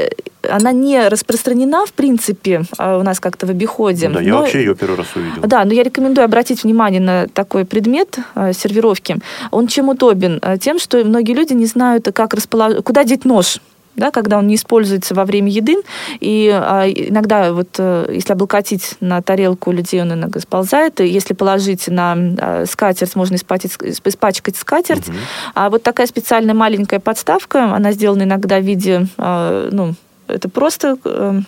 она 0.49 0.73
не 0.73 1.09
распространена, 1.09 1.87
в 1.87 1.93
принципе, 1.93 2.63
а, 2.79 2.99
у 2.99 3.03
нас 3.03 3.21
как-то 3.21 3.47
в 3.47 3.51
обиходе. 3.51 4.09
Да, 4.09 4.21
я 4.21 4.35
вообще 4.35 4.61
ее 4.61 4.75
первый 4.75 4.97
раз 4.97 5.07
увидел. 5.15 5.43
Да, 5.43 5.65
но 5.65 5.73
я 5.73 5.83
рекомендую 5.83 6.25
обратить 6.25 6.65
внимание 6.65 7.01
на 7.01 7.27
такой 7.29 7.65
предмет 7.65 8.19
а, 8.35 8.53
сервировки. 8.53 9.17
Он 9.51 9.67
чем 9.67 9.89
удобен? 9.89 10.41
Тем, 10.61 10.79
что 10.79 11.05
многие 11.05 11.33
люди 11.33 11.53
не 11.53 11.67
знают, 11.67 12.09
как 12.15 12.35
расположить, 12.35 12.85
куда 12.85 13.05
деть 13.05 13.25
нож 13.25 13.61
да, 13.97 14.11
когда 14.11 14.39
он 14.39 14.47
не 14.47 14.55
используется 14.55 15.15
во 15.15 15.25
время 15.25 15.51
еды. 15.51 15.77
И 16.21 16.49
а, 16.53 16.87
иногда, 16.89 17.53
вот, 17.53 17.77
э, 17.79 18.11
если 18.13 18.33
облокотить 18.33 18.97
на 19.01 19.21
тарелку 19.21 19.73
людей, 19.73 20.01
он 20.01 20.13
иногда 20.13 20.41
сползает. 20.41 21.01
И 21.01 21.07
если 21.07 21.35
положить 21.35 21.89
на 21.89 22.17
а, 22.17 22.65
скатерть, 22.67 23.17
можно 23.17 23.35
испачкать, 23.35 23.77
испачкать 24.05 24.57
скатерть. 24.57 25.09
Угу. 25.09 25.17
А 25.55 25.71
вот 25.71 25.83
такая 25.83 26.07
специальная 26.07 26.55
маленькая 26.55 27.01
подставка, 27.01 27.75
она 27.75 27.93
сделана 27.93 28.23
иногда 28.23 28.59
в 28.59 28.65
виде, 28.65 29.07
а, 29.19 29.69
ну, 29.71 29.95
это 30.29 30.49
просто 30.49 30.97
э, 31.05 31.41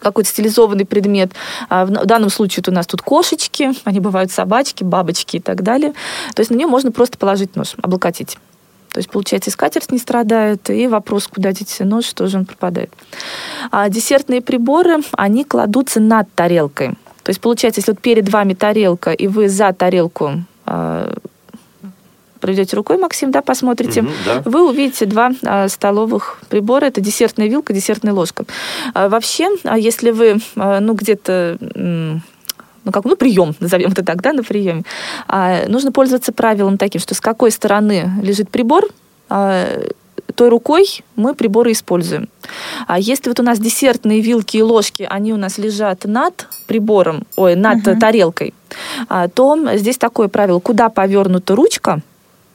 какой-то 0.00 0.28
стилизованный 0.28 0.84
предмет. 0.84 1.32
А 1.68 1.86
в 1.86 1.90
данном 1.90 2.30
случае 2.30 2.64
у 2.66 2.72
нас 2.72 2.86
тут 2.86 3.02
кошечки, 3.02 3.70
они 3.84 4.00
бывают 4.00 4.32
собачки, 4.32 4.84
бабочки 4.84 5.36
и 5.36 5.40
так 5.40 5.62
далее. 5.62 5.92
То 6.34 6.40
есть 6.40 6.50
на 6.50 6.56
нее 6.56 6.66
можно 6.66 6.90
просто 6.90 7.16
положить 7.16 7.56
нож, 7.56 7.74
облокотить. 7.80 8.38
То 8.92 8.98
есть, 8.98 9.10
получается, 9.10 9.50
и 9.50 9.52
скатерть 9.52 9.90
не 9.90 9.98
страдает, 9.98 10.68
и 10.68 10.86
вопрос, 10.86 11.26
куда 11.26 11.52
деть 11.52 11.80
нож, 11.80 12.12
тоже 12.12 12.38
он 12.38 12.44
пропадает. 12.44 12.92
А 13.70 13.88
десертные 13.88 14.42
приборы, 14.42 14.98
они 15.12 15.44
кладутся 15.44 16.00
над 16.00 16.32
тарелкой. 16.34 16.90
То 17.22 17.30
есть, 17.30 17.40
получается, 17.40 17.80
если 17.80 17.92
вот 17.92 18.00
перед 18.00 18.28
вами 18.28 18.54
тарелка, 18.54 19.12
и 19.12 19.28
вы 19.28 19.48
за 19.48 19.72
тарелку 19.72 20.44
э, 20.66 21.14
проведете 22.40 22.76
рукой, 22.76 22.98
Максим, 22.98 23.30
да, 23.30 23.40
посмотрите, 23.40 24.00
mm 24.00 24.10
да. 24.26 24.42
вы 24.44 24.68
увидите 24.68 25.06
два 25.06 25.30
э, 25.40 25.68
столовых 25.68 26.40
прибора. 26.50 26.86
Это 26.86 27.00
десертная 27.00 27.46
вилка, 27.46 27.72
десертная 27.72 28.12
ложка. 28.12 28.44
А 28.92 29.08
вообще, 29.08 29.48
если 29.76 30.10
вы, 30.10 30.40
э, 30.56 30.80
ну, 30.80 30.94
где-то 30.94 31.56
ну, 32.84 32.92
как, 32.92 33.04
ну, 33.04 33.16
прием, 33.16 33.54
назовем 33.60 33.92
это 33.92 34.04
так, 34.04 34.20
да, 34.22 34.32
на 34.32 34.42
приеме, 34.42 34.82
а, 35.28 35.68
нужно 35.68 35.92
пользоваться 35.92 36.32
правилом 36.32 36.78
таким, 36.78 37.00
что 37.00 37.14
с 37.14 37.20
какой 37.20 37.50
стороны 37.50 38.10
лежит 38.22 38.50
прибор, 38.50 38.88
а, 39.28 39.82
той 40.34 40.48
рукой 40.48 41.02
мы 41.16 41.34
приборы 41.34 41.72
используем. 41.72 42.28
А 42.86 42.98
если 42.98 43.28
вот 43.28 43.40
у 43.40 43.42
нас 43.42 43.58
десертные 43.58 44.20
вилки 44.20 44.56
и 44.56 44.62
ложки, 44.62 45.06
они 45.08 45.32
у 45.32 45.36
нас 45.36 45.58
лежат 45.58 46.04
над 46.04 46.48
прибором, 46.66 47.24
ой, 47.36 47.54
над 47.54 47.86
uh-huh. 47.86 47.98
тарелкой, 47.98 48.54
а, 49.08 49.28
то 49.28 49.58
здесь 49.76 49.98
такое 49.98 50.28
правило, 50.28 50.58
куда 50.58 50.88
повернута 50.88 51.54
ручка, 51.54 52.00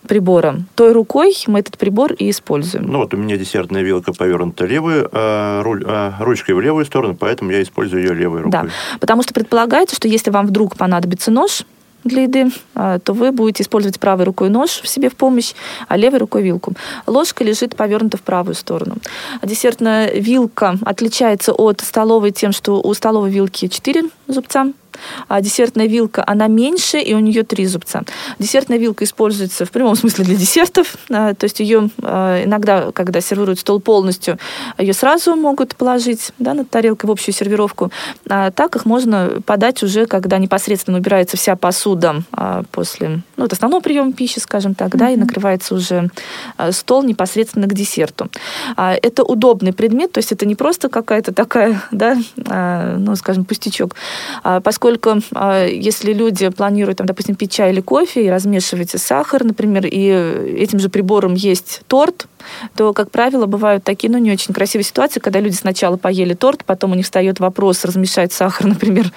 прибором, 0.07 0.65
той 0.75 0.91
рукой 0.91 1.35
мы 1.47 1.59
этот 1.59 1.77
прибор 1.77 2.13
и 2.13 2.29
используем. 2.29 2.85
Ну 2.87 2.99
вот 2.99 3.13
у 3.13 3.17
меня 3.17 3.37
десертная 3.37 3.83
вилка 3.83 4.13
повернута 4.13 4.65
левой, 4.65 5.07
а, 5.11 5.61
руль, 5.63 5.83
а, 5.85 6.15
ручкой 6.19 6.55
в 6.55 6.61
левую 6.61 6.85
сторону, 6.85 7.15
поэтому 7.15 7.51
я 7.51 7.61
использую 7.61 8.03
ее 8.03 8.13
левой 8.13 8.41
рукой. 8.41 8.51
Да, 8.63 8.67
потому 8.99 9.21
что 9.23 9.33
предполагается, 9.33 9.95
что 9.95 10.07
если 10.07 10.31
вам 10.31 10.47
вдруг 10.47 10.75
понадобится 10.75 11.31
нож, 11.31 11.63
для 12.03 12.23
еды, 12.23 12.51
а, 12.73 12.99
то 12.99 13.13
вы 13.13 13.31
будете 13.31 13.63
использовать 13.63 13.99
правой 13.99 14.25
рукой 14.25 14.49
нож 14.49 14.69
в 14.81 14.87
себе 14.87 15.09
в 15.09 15.15
помощь, 15.15 15.53
а 15.87 15.97
левой 15.97 16.19
рукой 16.19 16.41
вилку. 16.41 16.73
Ложка 17.05 17.43
лежит 17.43 17.75
повернута 17.75 18.17
в 18.17 18.21
правую 18.21 18.55
сторону. 18.55 18.95
Десертная 19.43 20.11
вилка 20.13 20.77
отличается 20.85 21.53
от 21.53 21.81
столовой 21.81 22.31
тем, 22.31 22.51
что 22.51 22.81
у 22.81 22.93
столовой 22.93 23.29
вилки 23.29 23.67
4 23.67 24.09
зубца, 24.27 24.67
а 25.27 25.41
десертная 25.41 25.87
вилка, 25.87 26.23
она 26.25 26.47
меньше, 26.47 26.99
и 26.99 27.13
у 27.13 27.19
нее 27.19 27.43
три 27.43 27.65
зубца. 27.65 28.03
Десертная 28.39 28.77
вилка 28.77 29.05
используется 29.05 29.65
в 29.65 29.71
прямом 29.71 29.95
смысле 29.95 30.25
для 30.25 30.35
десертов, 30.35 30.95
а, 31.09 31.33
то 31.33 31.43
есть 31.45 31.59
ее 31.59 31.89
а, 32.01 32.43
иногда, 32.43 32.91
когда 32.91 33.21
сервируют 33.21 33.59
стол 33.59 33.79
полностью, 33.79 34.37
ее 34.77 34.93
сразу 34.93 35.35
могут 35.35 35.75
положить 35.75 36.31
да, 36.39 36.53
на 36.53 36.65
тарелку 36.65 37.07
в 37.07 37.11
общую 37.11 37.33
сервировку. 37.33 37.91
А 38.29 38.51
так 38.51 38.75
их 38.75 38.85
можно 38.85 39.41
подать 39.45 39.83
уже, 39.83 40.05
когда 40.05 40.37
непосредственно 40.37 40.97
убирается 40.97 41.37
вся 41.37 41.55
посуда 41.55 42.23
а, 42.31 42.63
после, 42.71 43.21
ну, 43.35 43.45
это 43.45 43.55
основного 43.55 43.81
приема 43.81 44.13
пищи, 44.13 44.39
скажем 44.39 44.75
так, 44.75 44.93
mm-hmm. 44.93 44.97
да, 44.97 45.09
и 45.11 45.15
накрывается 45.15 45.75
уже 45.75 46.09
стол 46.71 47.03
непосредственно 47.03 47.67
к 47.67 47.73
десерту. 47.73 48.29
Это 48.75 49.23
удобный 49.23 49.73
предмет, 49.73 50.11
то 50.11 50.19
есть 50.19 50.31
это 50.31 50.45
не 50.45 50.55
просто 50.55 50.89
какая-то 50.89 51.33
такая, 51.33 51.81
да, 51.91 52.17
ну, 52.97 53.15
скажем, 53.15 53.45
пустячок, 53.45 53.95
поскольку 54.63 54.87
поскольку 54.87 55.21
а, 55.33 55.65
если 55.65 56.13
люди 56.13 56.49
планируют, 56.49 56.99
там, 56.99 57.07
допустим, 57.07 57.35
пить 57.35 57.51
чай 57.51 57.71
или 57.71 57.81
кофе 57.81 58.25
и 58.25 58.29
размешивать 58.29 58.91
сахар, 58.91 59.43
например, 59.43 59.85
и 59.85 60.07
этим 60.57 60.79
же 60.79 60.89
прибором 60.89 61.33
есть 61.33 61.81
торт, 61.87 62.27
то, 62.75 62.93
как 62.93 63.11
правило, 63.11 63.45
бывают 63.45 63.83
такие, 63.83 64.11
ну, 64.11 64.17
не 64.17 64.31
очень 64.31 64.53
красивые 64.53 64.85
ситуации, 64.85 65.19
когда 65.19 65.39
люди 65.39 65.55
сначала 65.55 65.97
поели 65.97 66.33
торт, 66.33 66.63
потом 66.65 66.91
у 66.91 66.95
них 66.95 67.05
встает 67.05 67.39
вопрос 67.39 67.85
размешать 67.85 68.31
сахар, 68.31 68.67
например, 68.67 69.11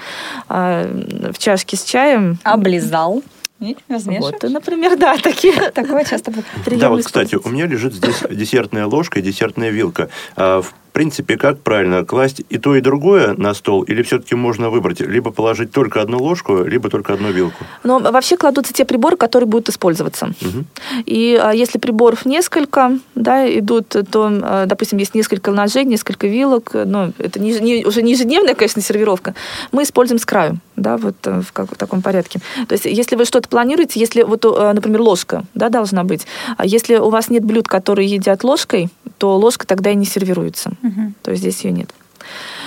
а, 0.49 0.87
в 1.33 1.39
чашке 1.39 1.77
с 1.77 1.85
чаем. 1.85 2.39
Облизал. 2.43 3.23
Вот, 3.61 4.43
например, 4.43 4.97
да, 4.97 5.17
такие. 5.19 5.53
Такое 5.75 6.05
часто 6.05 6.31
бывает. 6.31 6.81
Да, 6.81 6.89
вот, 6.89 7.05
кстати, 7.05 7.37
у 7.43 7.49
меня 7.51 7.67
лежит 7.67 7.95
здесь 7.95 8.23
десертная 8.31 8.87
ложка 8.87 9.19
и 9.19 9.23
десертная 9.23 9.71
вилка. 9.71 10.09
А, 10.35 10.63
в 10.63 10.73
принципе, 10.93 11.37
как 11.37 11.61
правильно 11.61 12.05
класть 12.05 12.43
и 12.49 12.59
то, 12.59 12.75
и 12.75 12.81
другое 12.81 13.35
на 13.37 13.55
стол? 13.55 13.83
Или 13.83 14.03
все-таки 14.03 14.35
можно 14.35 14.71
выбрать, 14.71 15.01
либо 15.01 15.31
положить 15.31 15.73
только 15.73 16.01
одну 16.01 16.19
ложку, 16.19 16.65
либо 16.65 16.89
только 16.89 17.13
одну 17.13 17.31
вилку? 17.31 17.65
Но 17.85 18.01
вообще 18.01 18.37
кладутся 18.37 18.73
те 18.73 18.85
приборы, 18.85 19.17
которые 19.17 19.47
будут 19.47 19.69
использоваться. 19.69 20.35
Угу. 20.41 20.65
И 21.07 21.39
а, 21.41 21.53
если 21.53 21.79
приборов 21.79 22.25
несколько, 22.27 22.99
да, 23.15 23.47
идут, 23.59 23.89
то, 23.89 24.31
а, 24.43 24.67
допустим, 24.67 24.99
есть 24.99 25.15
несколько 25.15 25.51
ножей, 25.53 25.85
несколько 25.85 26.27
вилок, 26.27 26.73
но 26.73 27.13
это 27.19 27.39
не, 27.39 27.59
не, 27.61 27.85
уже 27.85 28.03
не 28.03 28.13
ежедневная, 28.13 28.55
конечно, 28.55 28.83
сервировка, 28.83 29.35
мы 29.71 29.83
используем 29.83 30.19
с 30.19 30.27
краю, 30.27 30.59
да, 30.81 30.97
вот 30.97 31.15
э, 31.27 31.41
в, 31.41 31.53
как, 31.53 31.73
в 31.73 31.77
таком 31.77 32.03
порядке. 32.03 32.41
То 32.67 32.73
есть, 32.73 32.87
если 32.87 33.17
вы 33.17 33.25
что-то 33.25 33.49
планируете, 33.49 34.01
если 34.01 34.23
вот, 34.23 34.45
э, 34.45 34.73
например, 34.73 35.03
ложка, 35.03 35.45
да, 35.55 35.69
должна 35.69 36.05
быть, 36.05 36.27
а 36.57 36.67
если 36.67 36.97
у 36.97 37.11
вас 37.11 37.29
нет 37.29 37.45
блюд, 37.45 37.69
которые 37.69 38.09
едят 38.09 38.43
ложкой, 38.43 38.89
то 39.19 39.37
ложка 39.37 39.67
тогда 39.67 39.91
и 39.91 39.95
не 39.95 40.07
сервируется. 40.07 40.73
Угу. 40.83 41.13
То 41.23 41.31
есть 41.31 41.43
здесь 41.43 41.61
ее 41.65 41.73
нет. 41.73 41.91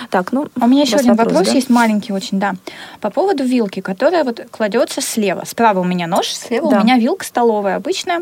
Так, 0.09 0.31
ну, 0.31 0.47
а 0.59 0.65
у 0.65 0.67
меня 0.67 0.83
еще 0.83 0.97
один 0.97 1.11
вопрос, 1.11 1.33
вопрос 1.33 1.47
да? 1.47 1.53
есть 1.53 1.69
маленький 1.69 2.13
очень, 2.13 2.39
да. 2.39 2.53
По 3.01 3.09
поводу 3.09 3.43
вилки, 3.43 3.79
которая 3.79 4.23
вот 4.23 4.41
кладется 4.51 5.01
слева. 5.01 5.43
Справа 5.45 5.79
у 5.79 5.83
меня 5.83 6.07
нож, 6.07 6.27
слева 6.27 6.69
да. 6.69 6.79
у 6.79 6.83
меня 6.83 6.97
вилка 6.97 7.25
столовая 7.25 7.77
обычная. 7.77 8.21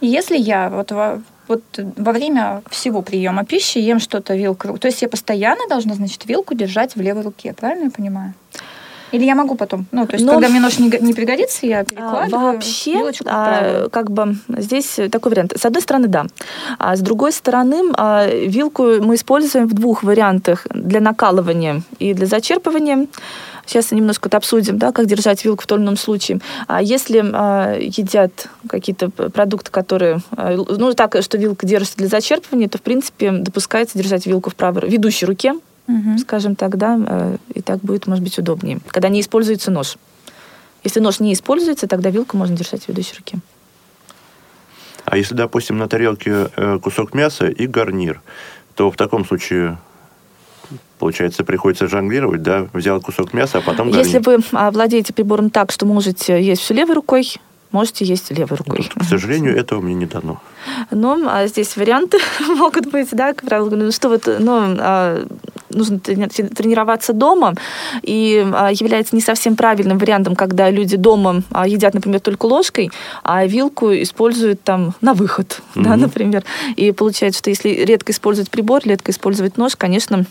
И 0.00 0.06
если 0.06 0.36
я 0.36 0.68
вот 0.68 0.90
во, 0.90 1.22
вот 1.48 1.62
во 1.96 2.12
время 2.12 2.62
всего 2.70 3.02
приема 3.02 3.44
пищи 3.44 3.78
ем 3.78 4.00
что-то 4.00 4.34
вилкой, 4.34 4.76
то 4.78 4.88
есть 4.88 5.00
я 5.02 5.08
постоянно 5.08 5.66
должна, 5.68 5.94
значит, 5.94 6.26
вилку 6.26 6.54
держать 6.54 6.96
в 6.96 7.00
левой 7.00 7.22
руке, 7.22 7.54
правильно 7.54 7.84
я 7.84 7.90
понимаю? 7.90 8.34
Или 9.12 9.24
я 9.24 9.34
могу 9.34 9.54
потом? 9.54 9.86
Ну, 9.92 10.06
то 10.06 10.14
есть, 10.14 10.24
Но... 10.24 10.32
когда 10.32 10.48
мне 10.48 10.60
нож 10.60 10.78
не, 10.78 10.90
не 11.00 11.12
пригодится, 11.12 11.66
я 11.66 11.84
перекладываю 11.84 12.48
а, 12.48 12.52
Вообще, 12.52 13.12
а, 13.26 13.88
как 13.90 14.10
бы 14.10 14.36
здесь 14.48 14.98
такой 15.10 15.30
вариант. 15.30 15.52
С 15.56 15.64
одной 15.64 15.82
стороны, 15.82 16.08
да. 16.08 16.26
А 16.78 16.96
с 16.96 17.00
другой 17.00 17.32
стороны, 17.32 17.92
а, 17.96 18.26
вилку 18.26 19.02
мы 19.02 19.14
используем 19.14 19.68
в 19.68 19.74
двух 19.74 20.02
вариантах. 20.02 20.66
Для 20.70 21.00
накалывания 21.00 21.82
и 21.98 22.14
для 22.14 22.26
зачерпывания. 22.26 23.06
Сейчас 23.66 23.92
немножко 23.92 24.28
это 24.28 24.38
обсудим, 24.38 24.78
да, 24.78 24.92
как 24.92 25.06
держать 25.06 25.44
вилку 25.44 25.62
в 25.62 25.66
том 25.66 25.78
или 25.78 25.84
ином 25.84 25.96
случае. 25.96 26.40
А 26.66 26.82
если 26.82 27.22
а, 27.32 27.76
едят 27.78 28.48
какие-то 28.68 29.10
продукты, 29.10 29.70
которые, 29.70 30.20
а, 30.32 30.56
ну, 30.56 30.92
так, 30.94 31.16
что 31.22 31.38
вилка 31.38 31.66
держится 31.66 31.96
для 31.96 32.08
зачерпывания, 32.08 32.68
то, 32.68 32.78
в 32.78 32.82
принципе, 32.82 33.30
допускается 33.30 33.98
держать 33.98 34.26
вилку 34.26 34.50
в 34.50 34.54
правой, 34.54 34.88
ведущей 34.88 35.26
руке, 35.26 35.54
угу. 35.86 36.18
скажем 36.18 36.56
так, 36.56 36.76
да, 36.76 36.98
э, 37.06 37.36
и 37.54 37.62
так 37.62 37.80
будет, 37.80 38.06
может 38.06 38.22
быть, 38.24 38.38
удобнее. 38.38 38.80
Когда 38.88 39.08
не 39.08 39.20
используется 39.20 39.70
нож. 39.70 39.96
Если 40.84 41.00
нож 41.00 41.20
не 41.20 41.32
используется, 41.32 41.86
тогда 41.86 42.10
вилку 42.10 42.36
можно 42.36 42.56
держать 42.56 42.84
в 42.84 42.88
ведущей 42.88 43.14
руке. 43.16 43.38
А 45.04 45.16
если, 45.16 45.34
допустим, 45.34 45.78
на 45.78 45.88
тарелке 45.88 46.50
э, 46.56 46.78
кусок 46.82 47.14
мяса 47.14 47.48
и 47.48 47.66
гарнир, 47.66 48.20
то 48.74 48.90
в 48.90 48.96
таком 48.96 49.24
случае 49.24 49.78
получается, 50.98 51.42
приходится 51.42 51.88
жонглировать, 51.88 52.42
да, 52.42 52.68
взял 52.72 53.00
кусок 53.00 53.32
мяса, 53.32 53.58
а 53.58 53.60
потом 53.60 53.90
гарнир. 53.90 54.06
Если 54.06 54.18
вы 54.18 54.38
владеете 54.70 55.12
прибором 55.12 55.50
так, 55.50 55.72
что 55.72 55.84
можете 55.84 56.40
есть 56.40 56.62
все 56.62 56.74
левой 56.74 56.94
рукой, 56.94 57.28
можете 57.72 58.04
есть 58.04 58.30
левой 58.30 58.56
рукой. 58.56 58.88
К 58.94 59.02
сожалению, 59.02 59.56
этого 59.56 59.80
мне 59.80 59.94
не 59.94 60.06
дано. 60.06 60.40
Но 60.92 61.18
а 61.28 61.46
здесь 61.48 61.76
варианты 61.76 62.18
могут 62.56 62.86
быть, 62.86 63.08
да, 63.10 63.32
как 63.32 63.42
правило, 63.42 63.70
ну, 63.70 63.90
что 63.90 64.10
вот, 64.10 64.28
ну, 64.38 64.76
а, 64.78 65.26
нужно 65.72 65.98
тренироваться 65.98 67.12
дома, 67.12 67.54
и 68.02 68.46
а, 68.54 68.70
является 68.70 69.14
не 69.14 69.22
совсем 69.22 69.56
правильным 69.56 69.98
вариантом, 69.98 70.36
когда 70.36 70.70
люди 70.70 70.96
дома 70.96 71.42
а, 71.50 71.66
едят, 71.66 71.94
например, 71.94 72.20
только 72.20 72.46
ложкой, 72.46 72.90
а 73.22 73.46
вилку 73.46 73.92
используют 73.92 74.62
там 74.62 74.94
на 75.00 75.14
выход, 75.14 75.60
mm-hmm. 75.74 75.82
да, 75.84 75.96
например. 75.96 76.44
И 76.76 76.92
получается, 76.92 77.38
что 77.38 77.50
если 77.50 77.68
редко 77.70 78.12
использовать 78.12 78.50
прибор, 78.50 78.82
редко 78.84 79.10
использовать 79.10 79.56
нож, 79.56 79.76
конечно, 79.76 80.24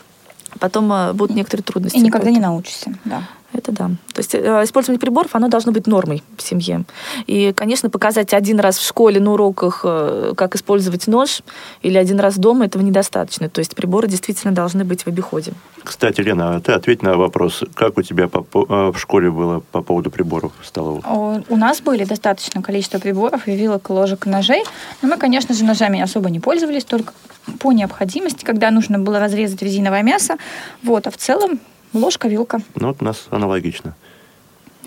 потом 0.60 1.16
будут 1.16 1.36
некоторые 1.36 1.64
трудности. 1.64 1.98
И 1.98 2.02
никогда 2.02 2.30
не 2.30 2.40
научишься, 2.40 2.94
да. 3.06 3.24
Это 3.54 3.72
да. 3.72 3.92
То 4.14 4.20
есть 4.20 4.34
э, 4.34 4.64
использование 4.64 5.00
приборов, 5.00 5.36
оно 5.36 5.48
должно 5.50 5.72
быть 5.72 5.88
нормой 5.88 6.24
в 6.38 6.42
семье. 6.42 6.86
И, 7.28 7.52
конечно, 7.54 7.90
показать 7.90 8.34
один 8.34 8.60
раз 8.60 8.78
в 8.78 8.86
школе 8.86 9.20
на 9.20 9.34
уроках, 9.34 9.82
э, 9.84 10.34
как 10.38 10.56
использовать 10.56 11.08
нож, 11.08 11.42
или 11.82 11.98
один 11.98 12.20
раз 12.20 12.38
дома, 12.38 12.66
этого 12.66 12.82
недостаточно. 12.82 13.50
То 13.50 13.60
есть 13.60 13.76
приборы 13.76 14.08
действительно 14.08 14.54
должны 14.54 14.86
быть 14.86 15.04
в 15.04 15.08
обиходе. 15.08 15.54
Кстати, 15.84 16.22
Лена, 16.22 16.56
а 16.56 16.60
ты 16.62 16.72
ответь 16.72 17.02
на 17.02 17.18
вопрос, 17.18 17.64
как 17.74 17.98
у 17.98 18.02
тебя 18.02 18.30
э, 18.32 18.92
в 18.92 18.98
школе 18.98 19.30
было 19.30 19.62
по 19.72 19.82
поводу 19.82 20.12
приборов 20.12 20.54
столовых? 20.64 21.06
У, 21.10 21.42
у 21.50 21.58
нас 21.58 21.82
были 21.82 22.06
достаточное 22.06 22.64
количество 22.64 23.00
приборов 23.00 23.48
и 23.48 23.56
вилок, 23.56 23.90
ложек, 23.90 24.28
и 24.28 24.30
ножей. 24.30 24.64
Но 25.02 25.10
мы, 25.10 25.18
конечно 25.18 25.54
же, 25.54 25.66
ножами 25.66 26.00
особо 26.00 26.30
не 26.30 26.40
пользовались, 26.40 26.86
только 26.86 27.14
по 27.60 27.72
необходимости, 27.72 28.46
когда 28.46 28.72
нужно 28.72 29.00
было 29.00 29.20
разрезать 29.20 29.62
резиновое 29.62 30.04
мясо. 30.04 30.38
Вот, 30.84 31.08
а 31.08 31.12
в 31.12 31.18
целом 31.18 31.60
ложка, 31.94 32.28
вилка. 32.28 32.62
Ну, 32.76 32.88
вот 32.88 32.98
у 33.02 33.06
нас 33.06 33.28
аналогично. 33.30 33.96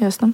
Ясно. 0.01 0.33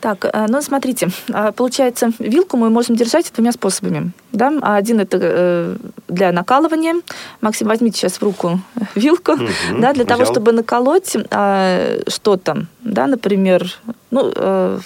Так, 0.00 0.24
э, 0.24 0.46
ну 0.48 0.62
смотрите, 0.62 1.08
а, 1.32 1.52
получается, 1.52 2.12
вилку 2.18 2.56
мы 2.56 2.70
можем 2.70 2.94
держать 2.96 3.32
двумя 3.34 3.52
способами. 3.52 4.12
Да? 4.32 4.52
Один 4.62 5.00
это 5.00 5.18
э, 5.20 5.76
для 6.08 6.32
накалывания. 6.32 6.94
Максим, 7.40 7.68
возьмите 7.68 7.98
сейчас 7.98 8.18
в 8.18 8.22
руку 8.22 8.60
вилку, 8.94 9.32
угу, 9.32 9.48
да, 9.78 9.92
для 9.92 10.04
взял. 10.04 10.18
того, 10.18 10.24
чтобы 10.24 10.52
наколоть 10.52 11.16
а, 11.30 11.98
что-то, 12.06 12.66
да, 12.80 13.06
например, 13.06 13.74
ну, 14.10 14.32
э, 14.34 14.78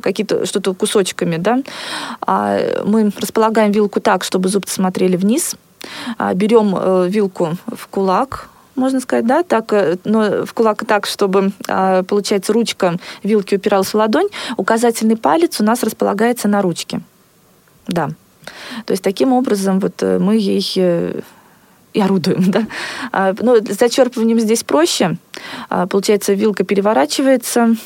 какие-то 0.00 0.46
что-то 0.46 0.74
кусочками, 0.74 1.38
да, 1.38 1.58
а 2.20 2.84
мы 2.84 3.10
располагаем 3.16 3.72
вилку 3.72 4.00
так, 4.00 4.22
чтобы 4.22 4.48
зубцы 4.48 4.74
смотрели 4.74 5.16
вниз, 5.16 5.56
берем 6.34 7.08
вилку 7.08 7.56
в 7.66 7.86
кулак, 7.88 8.48
можно 8.76 9.00
сказать, 9.00 9.26
да, 9.26 9.42
так, 9.42 9.72
э, 9.72 9.96
но 10.04 10.44
в 10.44 10.52
кулак 10.52 10.84
так, 10.86 11.06
чтобы, 11.06 11.52
а, 11.68 12.02
получается, 12.02 12.52
ручка 12.52 12.96
вилки 13.22 13.56
упиралась 13.56 13.88
в 13.88 13.94
ладонь, 13.94 14.28
указательный 14.56 15.16
палец 15.16 15.60
у 15.60 15.64
нас 15.64 15.82
располагается 15.82 16.48
на 16.48 16.62
ручке. 16.62 17.00
Да. 17.88 18.10
То 18.84 18.92
есть 18.92 19.02
таким 19.02 19.32
образом 19.32 19.80
вот 19.80 20.02
э, 20.02 20.18
мы 20.18 20.36
ей 20.36 20.64
э, 20.76 21.20
и 21.94 22.00
орудуем, 22.00 22.44
да. 22.50 22.66
А, 23.12 23.34
ну, 23.38 23.56
с 23.56 23.78
зачерпыванием 23.78 24.38
здесь 24.38 24.62
проще. 24.62 25.16
А, 25.68 25.86
получается, 25.86 26.34
вилка 26.34 26.64
переворачивается, 26.64 27.76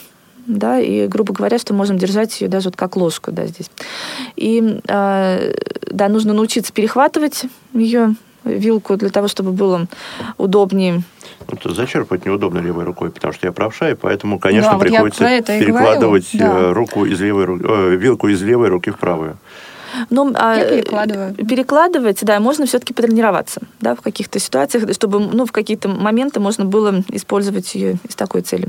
да, 0.47 0.81
и, 0.81 1.07
грубо 1.07 1.33
говоря, 1.33 1.59
что 1.59 1.75
можем 1.75 1.99
держать 1.99 2.41
ее 2.41 2.49
даже 2.49 2.71
вот 2.71 2.77
как 2.77 2.97
ложку, 2.97 3.31
да, 3.31 3.47
здесь. 3.47 3.71
И, 4.37 4.81
да, 4.87 6.09
нужно 6.09 6.33
научиться 6.33 6.73
перехватывать 6.73 7.45
ее 7.73 8.17
вилку 8.45 8.97
для 8.97 9.11
того, 9.11 9.29
чтобы 9.29 9.53
было 9.53 9.87
удобнее. 10.39 11.03
Вот 11.47 11.75
зачерпывать 11.75 12.27
неудобно 12.27 12.59
левой 12.59 12.85
рукой, 12.85 13.11
потому 13.11 13.33
что 13.33 13.47
я 13.47 13.53
правша, 13.53 13.91
и 13.91 13.95
поэтому, 13.95 14.39
конечно, 14.39 14.73
да, 14.73 14.79
приходится 14.79 15.25
вот 15.25 15.47
перекладывать 15.47 16.29
да. 16.35 16.73
руку 16.73 17.05
из 17.05 17.21
левой, 17.21 17.45
э, 17.45 17.97
вилку 17.97 18.29
из 18.29 18.43
левой 18.43 18.69
руки 18.69 18.91
в 18.91 18.99
правую. 18.99 19.39
Ну, 20.09 20.33
а, 20.35 20.57
Я 20.57 20.69
перекладываю. 20.69 21.35
Перекладывать, 21.35 22.25
да, 22.25 22.41
можно 22.41 22.67
все-таки 22.67 22.95
потренироваться, 22.95 23.63
да, 23.81 23.95
в 23.95 24.01
каких-то 24.01 24.39
ситуациях, 24.39 24.93
чтобы, 24.95 25.21
ну, 25.21 25.47
в 25.47 25.53
какие-то 25.53 25.89
моменты 25.89 26.41
можно 26.41 26.65
было 26.65 27.03
использовать 27.09 27.75
ее 27.75 27.99
из 28.09 28.15
такой 28.15 28.43
цели. 28.43 28.69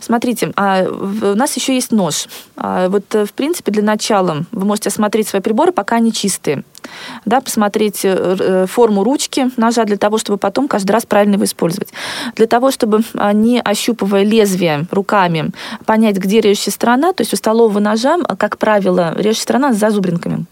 Смотрите, 0.00 0.52
а 0.56 0.84
у 0.84 1.36
нас 1.36 1.54
еще 1.56 1.74
есть 1.74 1.92
нож. 1.92 2.26
А 2.56 2.88
вот, 2.88 3.14
э, 3.14 3.26
в 3.26 3.32
принципе, 3.32 3.72
для 3.72 3.82
начала 3.82 4.44
вы 4.50 4.64
можете 4.64 4.88
осмотреть 4.88 5.28
свои 5.28 5.42
приборы, 5.42 5.72
пока 5.72 5.96
они 5.96 6.12
чистые. 6.12 6.64
Да, 7.24 7.40
посмотреть 7.40 8.04
э, 8.04 8.36
э, 8.38 8.66
форму 8.66 9.04
ручки 9.04 9.50
ножа 9.56 9.84
для 9.84 9.96
того, 9.96 10.18
чтобы 10.18 10.38
потом 10.38 10.68
каждый 10.68 10.92
раз 10.92 11.06
правильно 11.06 11.34
его 11.34 11.44
использовать. 11.44 11.92
Для 12.36 12.46
того, 12.46 12.70
чтобы, 12.70 13.00
а, 13.14 13.32
не 13.32 13.60
ощупывая 13.60 14.24
лезвие 14.24 14.86
руками, 14.90 15.50
понять, 15.86 16.16
где 16.16 16.40
режущая 16.40 16.72
сторона, 16.72 17.12
то 17.12 17.22
есть 17.22 17.32
у 17.32 17.36
столового 17.36 17.78
ножа, 17.78 18.18
как 18.38 18.58
правило, 18.58 19.14
режущая 19.16 19.42
сторона 19.42 19.72
с 19.72 19.76
зазубринками. 19.76 20.44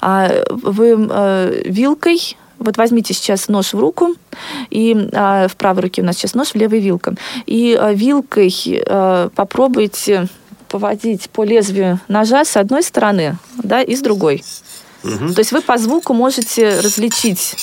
А 0.00 0.30
вы 0.50 1.62
вилкой 1.64 2.36
вот 2.58 2.76
возьмите 2.76 3.14
сейчас 3.14 3.48
нож 3.48 3.74
в 3.74 3.78
руку, 3.78 4.14
и 4.70 5.08
а, 5.12 5.48
в 5.48 5.56
правой 5.56 5.82
руке 5.82 6.02
у 6.02 6.04
нас 6.04 6.16
сейчас 6.16 6.34
нож, 6.34 6.48
в 6.48 6.54
левой 6.54 6.80
вилка. 6.80 7.14
И 7.46 7.76
а, 7.78 7.92
вилкой 7.92 8.52
а, 8.86 9.28
попробуйте 9.34 10.28
поводить 10.68 11.30
по 11.30 11.44
лезвию 11.44 12.00
ножа 12.08 12.44
с 12.44 12.56
одной 12.56 12.82
стороны, 12.82 13.36
да, 13.62 13.82
и 13.82 13.94
с 13.94 14.00
другой. 14.00 14.42
Угу. 15.06 15.34
То 15.34 15.38
есть 15.40 15.52
вы 15.52 15.60
по 15.62 15.78
звуку 15.78 16.12
можете 16.12 16.80
различить 16.80 17.56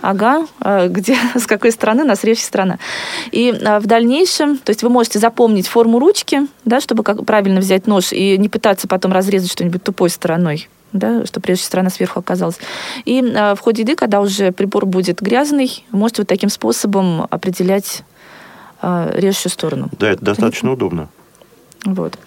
Ага, 0.00 0.46
где, 0.86 1.16
с 1.34 1.46
какой 1.46 1.72
стороны 1.72 2.04
нас 2.04 2.22
режет 2.22 2.44
сторона. 2.44 2.78
И 3.32 3.50
в 3.50 3.86
дальнейшем, 3.86 4.58
то 4.58 4.70
есть 4.70 4.84
вы 4.84 4.90
можете 4.90 5.18
запомнить 5.18 5.66
форму 5.66 5.98
ручки, 5.98 6.46
да, 6.64 6.80
чтобы 6.80 7.02
как, 7.02 7.24
правильно 7.26 7.58
взять 7.58 7.88
нож 7.88 8.12
и 8.12 8.38
не 8.38 8.48
пытаться 8.48 8.86
потом 8.86 9.12
разрезать 9.12 9.50
что-нибудь 9.50 9.82
тупой 9.82 10.10
стороной 10.10 10.68
да, 10.92 11.24
что 11.26 11.40
прежде 11.40 11.64
сторона 11.64 11.90
сверху 11.90 12.20
оказалась. 12.20 12.58
И 13.04 13.20
э, 13.20 13.54
в 13.54 13.60
ходе 13.60 13.82
еды, 13.82 13.94
когда 13.94 14.20
уже 14.20 14.52
прибор 14.52 14.86
будет 14.86 15.20
грязный, 15.20 15.84
вы 15.90 15.98
можете 15.98 16.22
вот 16.22 16.28
таким 16.28 16.48
способом 16.48 17.26
определять 17.30 18.04
э, 18.80 19.10
режущую 19.14 19.52
сторону. 19.52 19.88
Да, 19.98 20.10
это 20.10 20.24
достаточно 20.24 20.68
Понятно? 20.68 20.86
удобно. 20.86 21.08
Вот. 21.84 22.18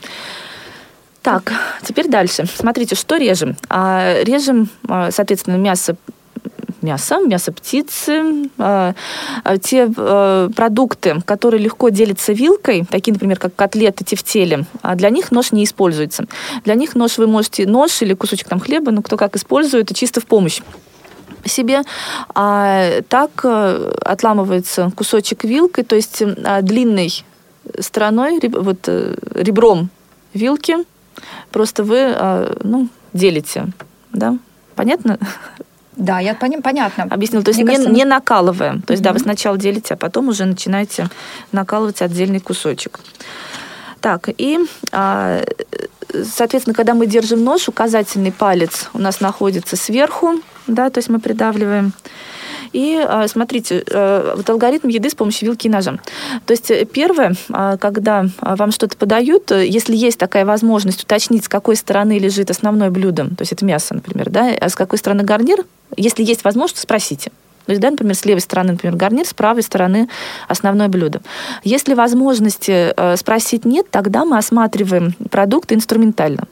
Так, 1.21 1.53
теперь 1.83 2.07
дальше. 2.07 2.45
Смотрите, 2.53 2.95
что 2.95 3.17
режем? 3.17 3.55
А, 3.69 4.23
режем, 4.23 4.69
соответственно, 5.11 5.55
мясо 5.57 5.95
мясо, 6.81 7.19
мясо 7.19 7.51
птицы, 7.51 8.49
э, 8.57 8.93
те 9.61 9.87
э, 9.95 10.49
продукты, 10.55 11.21
которые 11.25 11.61
легко 11.61 11.89
делятся 11.89 12.33
вилкой, 12.33 12.85
такие, 12.89 13.13
например, 13.13 13.37
как 13.37 13.55
котлеты, 13.55 14.03
тефтели, 14.03 14.65
а 14.81 14.95
для 14.95 15.09
них 15.09 15.31
нож 15.31 15.51
не 15.51 15.63
используется. 15.63 16.25
Для 16.63 16.75
них 16.75 16.95
нож 16.95 17.17
вы 17.17 17.27
можете, 17.27 17.67
нож 17.67 18.01
или 18.01 18.13
кусочек 18.13 18.47
там 18.47 18.59
хлеба, 18.59 18.91
ну, 18.91 19.01
кто 19.01 19.17
как 19.17 19.35
использует, 19.35 19.95
чисто 19.95 20.21
в 20.21 20.25
помощь 20.25 20.61
себе. 21.45 21.81
А 22.33 23.01
так 23.09 23.31
э, 23.43 23.93
отламывается 24.03 24.91
кусочек 24.95 25.43
вилкой, 25.43 25.83
то 25.83 25.95
есть 25.95 26.23
а, 26.43 26.61
длинной 26.61 27.23
стороной, 27.79 28.39
вот 28.41 28.87
ребром 29.35 29.89
вилки, 30.33 30.77
просто 31.51 31.83
вы 31.83 32.15
ну, 32.63 32.87
делите. 33.13 33.67
Да? 34.11 34.37
Понятно? 34.75 35.17
Да, 35.95 36.19
я 36.19 36.33
пони- 36.33 36.61
понятно. 36.61 37.05
Объяснил. 37.09 37.43
То 37.43 37.49
есть 37.49 37.59
не, 37.59 37.65
кажется, 37.65 37.89
не 37.89 38.05
накалываем. 38.05 38.81
То 38.81 38.91
есть, 38.91 39.01
mm 39.01 39.05
да, 39.05 39.13
вы 39.13 39.19
сначала 39.19 39.57
делите, 39.57 39.93
а 39.93 39.97
потом 39.97 40.29
уже 40.29 40.45
начинаете 40.45 41.09
накалывать 41.51 42.01
отдельный 42.01 42.39
кусочек. 42.39 42.99
Так, 43.99 44.29
и, 44.35 44.57
а, 44.91 45.43
соответственно, 46.11 46.73
когда 46.73 46.93
мы 46.93 47.05
держим 47.05 47.43
нож, 47.43 47.67
указательный 47.67 48.31
палец 48.31 48.89
у 48.93 48.99
нас 48.99 49.19
находится 49.19 49.75
сверху, 49.75 50.41
да, 50.65 50.89
то 50.89 50.97
есть 50.97 51.09
мы 51.09 51.19
придавливаем. 51.19 51.93
И 52.73 52.95
а, 52.97 53.27
смотрите, 53.27 53.83
э, 53.85 54.33
вот 54.35 54.49
алгоритм 54.49 54.87
еды 54.87 55.09
с 55.09 55.15
помощью 55.15 55.49
вилки 55.49 55.67
и 55.67 55.69
ножа. 55.69 55.97
То 56.45 56.51
есть 56.51 56.71
э, 56.71 56.85
первое, 56.85 57.33
а, 57.51 57.77
когда 57.77 58.25
вам 58.39 58.71
что-то 58.71 58.95
подают, 58.95 59.51
э, 59.51 59.67
если 59.67 59.95
есть 59.95 60.17
такая 60.17 60.45
возможность 60.45 61.03
уточнить, 61.03 61.45
с 61.45 61.49
какой 61.49 61.75
стороны 61.75 62.17
лежит 62.17 62.49
основное 62.49 62.89
блюдо, 62.89 63.25
то 63.25 63.41
есть 63.41 63.51
это 63.51 63.65
мясо, 63.65 63.93
например, 63.93 64.29
да, 64.29 64.53
а 64.59 64.69
с 64.69 64.75
какой 64.75 64.97
стороны 64.97 65.23
гарнир, 65.23 65.65
если 65.97 66.23
есть 66.23 66.43
возможность, 66.43 66.81
спросите. 66.81 67.31
То 67.65 67.73
есть, 67.73 67.81
да, 67.81 67.91
например, 67.91 68.15
с 68.15 68.25
левой 68.25 68.41
стороны, 68.41 68.71
например, 68.71 68.95
гарнир, 68.95 69.25
с 69.25 69.33
правой 69.33 69.61
стороны 69.61 70.09
основное 70.47 70.87
блюдо. 70.87 71.21
Если 71.63 71.93
возможности 71.93 72.93
спросить 73.15 73.65
нет, 73.65 73.85
тогда 73.91 74.25
мы 74.25 74.37
осматриваем 74.37 75.13
продукты 75.29 75.75
инструментально. 75.75 76.47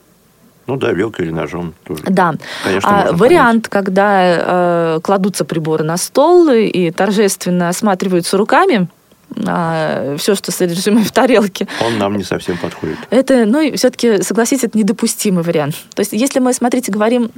Ну 0.69 0.75
да, 0.75 0.91
вилкой 0.91 1.25
или 1.25 1.31
ножом 1.31 1.73
тоже. 1.83 2.03
Да. 2.07 2.35
Конечно, 2.63 3.09
а, 3.09 3.11
вариант, 3.11 3.69
понять. 3.69 3.87
когда 3.87 4.95
э, 4.97 4.99
кладутся 5.01 5.43
приборы 5.43 5.83
на 5.83 5.97
стол 5.97 6.47
и 6.51 6.91
торжественно 6.91 7.69
осматриваются 7.69 8.37
руками, 8.37 8.87
а, 9.47 10.15
все, 10.17 10.35
что 10.35 10.51
содержимое 10.51 11.03
в 11.03 11.11
тарелке. 11.11 11.67
Он 11.83 11.97
нам 11.97 12.17
не 12.17 12.23
совсем 12.23 12.55
подходит. 12.59 12.99
Это, 13.09 13.47
ну, 13.47 13.75
все-таки, 13.75 14.21
согласитесь, 14.21 14.65
это 14.65 14.77
недопустимый 14.77 15.43
вариант. 15.43 15.73
То 15.95 16.01
есть, 16.01 16.13
если 16.13 16.37
мы, 16.37 16.53
смотрите, 16.53 16.91
говорим 16.91 17.31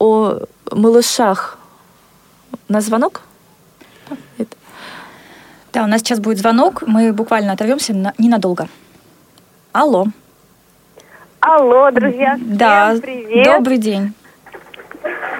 о 0.00 0.40
малышах, 0.72 1.58
на 2.66 2.80
звонок? 2.80 3.20
Это. 4.36 4.56
Да, 5.72 5.84
у 5.84 5.86
нас 5.86 6.00
сейчас 6.00 6.18
будет 6.18 6.38
звонок, 6.38 6.82
мы 6.88 7.12
буквально 7.12 7.52
оторвемся 7.52 7.94
на, 7.94 8.14
ненадолго. 8.18 8.68
Алло. 9.70 10.08
Алло, 11.40 11.90
друзья. 11.90 12.36
Да, 12.40 12.94
привет. 13.00 13.44
добрый 13.44 13.78
день. 13.78 14.12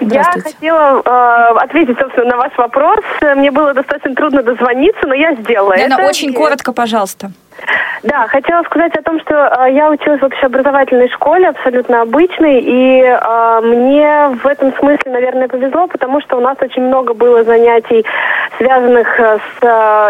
Я 0.01 0.23
хотела 0.23 1.01
э, 1.03 1.57
ответить, 1.59 1.97
собственно, 1.99 2.31
на 2.31 2.37
ваш 2.37 2.57
вопрос. 2.57 2.99
Мне 3.35 3.51
было 3.51 3.73
достаточно 3.73 4.15
трудно 4.15 4.41
дозвониться, 4.43 5.05
но 5.05 5.13
я 5.13 5.35
сделала 5.35 5.75
Лена, 5.75 5.95
это. 5.95 6.07
очень 6.07 6.33
коротко, 6.33 6.71
пожалуйста. 6.71 7.31
Да, 8.03 8.27
хотела 8.27 8.63
сказать 8.63 8.95
о 8.95 9.01
том, 9.01 9.19
что 9.19 9.35
э, 9.35 9.73
я 9.73 9.89
училась 9.89 10.21
в 10.21 10.25
общеобразовательной 10.25 11.09
школе, 11.09 11.49
абсолютно 11.49 12.01
обычной, 12.01 12.61
и 12.61 13.01
э, 13.01 13.61
мне 13.63 14.37
в 14.41 14.47
этом 14.47 14.73
смысле, 14.73 15.11
наверное, 15.11 15.47
повезло, 15.47 15.87
потому 15.87 16.21
что 16.21 16.37
у 16.37 16.41
нас 16.41 16.57
очень 16.61 16.83
много 16.83 17.13
было 17.13 17.43
занятий, 17.43 18.05
связанных 18.57 19.19
с 19.19 19.63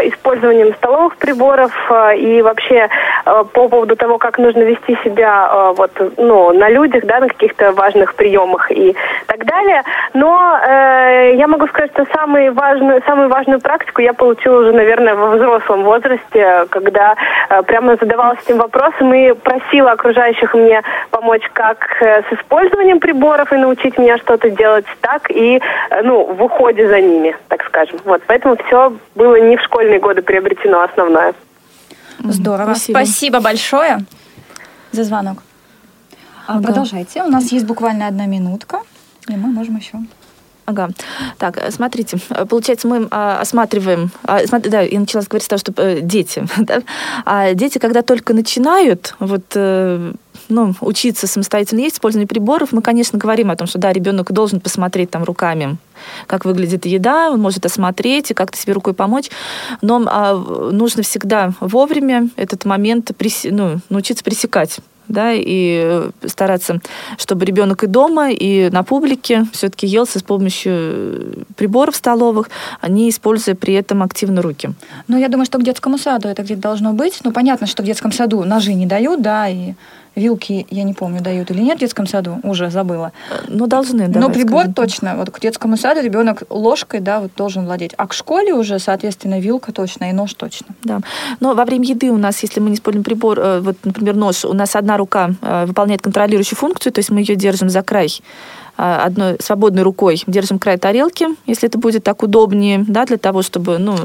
использованием 0.04 0.74
столовых 0.76 1.18
приборов 1.18 1.72
и 2.16 2.42
вообще 2.42 2.90
по 3.26 3.68
поводу 3.68 3.96
того, 3.96 4.18
как 4.18 4.38
нужно 4.38 4.62
вести 4.62 4.98
себя 5.04 5.74
вот, 5.76 5.92
ну, 6.18 6.52
на 6.54 6.70
людях, 6.70 7.06
да, 7.06 7.20
на 7.20 7.28
каких-то 7.28 7.72
важных 7.74 8.16
приемах 8.16 8.72
и 8.72 8.96
так 9.28 9.46
далее. 9.46 9.84
Но 10.14 10.60
э, 10.62 11.36
я 11.36 11.48
могу 11.48 11.68
сказать, 11.68 11.92
что 11.92 12.06
самый 12.14 12.50
важную, 12.52 13.02
самую 13.06 13.30
важную 13.30 13.60
практику 13.60 14.02
я 14.02 14.14
получила 14.14 14.62
уже, 14.62 14.72
наверное, 14.72 15.16
во 15.16 15.36
взрослом 15.36 15.84
возрасте, 15.84 16.66
когда 16.70 17.14
э, 17.14 17.16
прямо 17.66 17.96
задавалась 17.96 18.40
этим 18.46 18.58
вопросом 18.58 19.14
и 19.14 19.34
просила 19.34 19.92
окружающих 19.92 20.54
мне 20.54 20.82
помочь 21.12 21.44
как 21.54 22.02
э, 22.02 22.24
с 22.24 22.34
использованием 22.34 23.00
приборов 23.00 23.52
и 23.54 23.58
научить 23.58 23.98
меня 23.98 24.18
что-то 24.18 24.50
делать, 24.50 24.86
так 25.02 25.30
и 25.32 25.62
э, 25.90 26.02
ну, 26.04 26.34
в 26.34 26.42
уходе 26.42 26.88
за 26.88 27.02
ними, 27.02 27.36
так 27.48 27.64
скажем. 27.66 28.00
Вот, 28.06 28.22
поэтому 28.28 28.58
все 28.66 28.94
было 29.16 29.36
не 29.42 29.58
в 29.58 29.62
школьные 29.62 30.00
годы 30.00 30.22
приобретено 30.22 30.82
основное. 30.82 31.34
Здорово. 32.20 32.74
Спасибо, 32.74 32.98
Спасибо 32.98 33.40
большое 33.40 33.98
за 34.92 35.04
звонок. 35.04 35.38
Ага. 36.48 36.64
Продолжайте. 36.64 37.24
У 37.24 37.28
нас 37.28 37.52
есть 37.52 37.66
буквально 37.66 38.08
одна 38.08 38.26
минутка, 38.26 38.80
и 39.28 39.34
мы 39.36 39.48
можем 39.50 39.78
еще. 39.78 40.00
Ага. 40.70 40.90
Так, 41.40 41.58
э, 41.58 41.72
смотрите, 41.72 42.20
э, 42.30 42.46
получается, 42.46 42.88
мы 42.88 43.08
а, 43.10 43.42
осматриваем, 43.42 44.12
а, 44.24 44.40
да, 44.46 44.82
я 44.82 45.00
начала 45.00 45.24
говорить 45.24 45.46
с 45.46 45.48
того, 45.48 45.58
что 45.58 45.74
э, 45.78 46.02
дети, 46.02 46.46
да? 46.58 46.82
а 47.26 47.56
дети, 47.56 47.80
когда 47.80 48.04
только 48.04 48.36
начинают, 48.36 49.16
вот, 49.18 49.56
ну, 49.56 50.76
учиться 50.82 51.26
самостоятельно 51.26 51.80
есть, 51.80 51.96
использование 51.96 52.28
приборов, 52.28 52.72
мы, 52.72 52.84
конечно, 52.84 53.18
говорим 53.18 53.50
о 53.50 53.56
том, 53.56 53.68
что, 53.68 53.80
да, 53.80 53.92
ребенок 53.92 54.32
должен 54.32 54.60
посмотреть 54.60 55.10
там 55.10 55.24
руками, 55.24 55.78
как 56.28 56.46
выглядит 56.46 56.86
еда, 56.86 57.32
он 57.32 57.42
может 57.42 57.66
осмотреть 57.66 58.30
и 58.30 58.36
как-то 58.36 58.58
себе 58.58 58.74
рукой 58.74 58.94
помочь, 58.94 59.32
но 59.82 60.04
а, 60.06 60.36
нужно 60.72 61.02
всегда 61.02 61.54
вовремя 61.62 62.30
этот 62.36 62.66
момент 62.66 63.10
преси, 63.18 63.48
ну, 63.48 63.80
научиться 63.90 64.24
пресекать 64.24 64.80
да, 65.10 65.32
и 65.34 66.10
стараться, 66.26 66.80
чтобы 67.18 67.46
ребенок 67.46 67.84
и 67.84 67.88
дома, 67.88 68.30
и 68.32 68.70
на 68.70 68.84
публике 68.84 69.46
все-таки 69.52 69.88
елся 69.88 70.20
с 70.20 70.24
помощью 70.24 70.74
э, 70.74 71.34
приборов 71.56 71.96
столовых, 71.96 72.50
не 72.88 73.10
используя 73.10 73.56
при 73.56 73.74
этом 73.74 74.04
активно 74.04 74.42
руки. 74.42 74.72
Ну, 75.08 75.18
я 75.18 75.28
думаю, 75.28 75.46
что 75.46 75.58
к 75.58 75.64
детскому 75.64 75.98
саду 75.98 76.28
это 76.28 76.44
где-то 76.44 76.62
должно 76.62 76.94
быть. 76.94 77.20
Ну, 77.24 77.32
понятно, 77.32 77.68
что 77.68 77.84
в 77.84 77.86
детском 77.86 78.12
саду 78.12 78.44
ножи 78.44 78.74
не 78.74 78.86
дают, 78.86 79.22
да, 79.22 79.50
и 79.50 79.74
Вилки, 80.16 80.66
я 80.70 80.84
не 80.84 80.94
помню, 80.94 81.22
дают 81.22 81.52
или 81.52 81.62
нет 81.62 81.78
в 81.78 81.80
детском 81.80 82.08
саду, 82.08 82.40
уже 82.44 82.70
забыла. 82.70 83.12
Ну, 83.48 83.68
должны, 83.68 84.08
да. 84.08 84.20
Но 84.20 84.30
прибор 84.30 84.62
скажем. 84.62 84.74
точно. 84.74 85.16
Вот 85.16 85.30
к 85.30 85.40
детскому 85.40 85.78
саду 85.78 86.02
ребенок 86.02 86.44
ложкой, 86.50 87.00
да, 87.00 87.20
вот 87.20 87.32
должен 87.38 87.66
владеть. 87.66 87.94
А 87.98 88.08
к 88.08 88.14
школе 88.14 88.54
уже, 88.54 88.80
соответственно, 88.80 89.40
вилка 89.40 89.72
точно 89.72 90.10
и 90.10 90.14
нож 90.14 90.34
точно. 90.34 90.68
Да. 90.84 91.00
Но 91.40 91.54
во 91.54 91.66
время 91.66 91.86
еды 91.86 92.12
у 92.12 92.18
нас, 92.18 92.42
если 92.42 92.60
мы 92.60 92.70
не 92.70 92.76
используем 92.76 93.04
прибор, 93.04 93.40
э, 93.40 93.60
вот, 93.62 93.78
например, 93.84 94.16
нож, 94.16 94.46
у 94.46 94.54
нас 94.54 94.76
одна 94.76 94.98
рука 94.98 95.32
э, 95.42 95.66
выполняет 95.66 96.02
контролирующую 96.02 96.58
функцию, 96.58 96.92
то 96.92 97.00
есть 97.00 97.10
мы 97.10 97.22
ее 97.22 97.36
держим 97.36 97.70
за 97.70 97.82
край 97.82 98.10
э, 98.78 98.82
одной 98.82 99.38
свободной 99.40 99.84
рукой 99.84 100.24
держим 100.28 100.60
край 100.60 100.78
тарелки, 100.78 101.28
если 101.46 101.70
это 101.70 101.78
будет 101.78 102.04
так 102.04 102.24
удобнее, 102.24 102.84
да, 102.88 103.06
для 103.06 103.18
того, 103.18 103.42
чтобы, 103.42 103.78
ну, 103.78 103.96